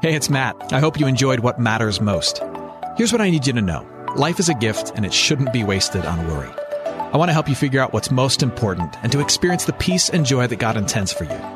Hey, 0.00 0.14
it's 0.14 0.30
Matt. 0.30 0.72
I 0.72 0.80
hope 0.80 0.98
you 0.98 1.06
enjoyed 1.06 1.40
what 1.40 1.60
matters 1.60 2.00
most. 2.00 2.40
Here's 2.96 3.12
what 3.12 3.20
I 3.20 3.28
need 3.28 3.46
you 3.46 3.52
to 3.52 3.60
know 3.60 3.86
life 4.16 4.40
is 4.40 4.48
a 4.48 4.54
gift, 4.54 4.92
and 4.96 5.04
it 5.04 5.12
shouldn't 5.12 5.52
be 5.52 5.62
wasted 5.62 6.06
on 6.06 6.26
worry. 6.26 6.48
I 7.12 7.18
want 7.18 7.28
to 7.28 7.34
help 7.34 7.50
you 7.50 7.54
figure 7.54 7.80
out 7.80 7.92
what's 7.92 8.10
most 8.10 8.42
important 8.42 8.96
and 9.02 9.12
to 9.12 9.20
experience 9.20 9.66
the 9.66 9.74
peace 9.74 10.08
and 10.08 10.24
joy 10.24 10.46
that 10.46 10.56
God 10.56 10.78
intends 10.78 11.12
for 11.12 11.24
you. 11.24 11.55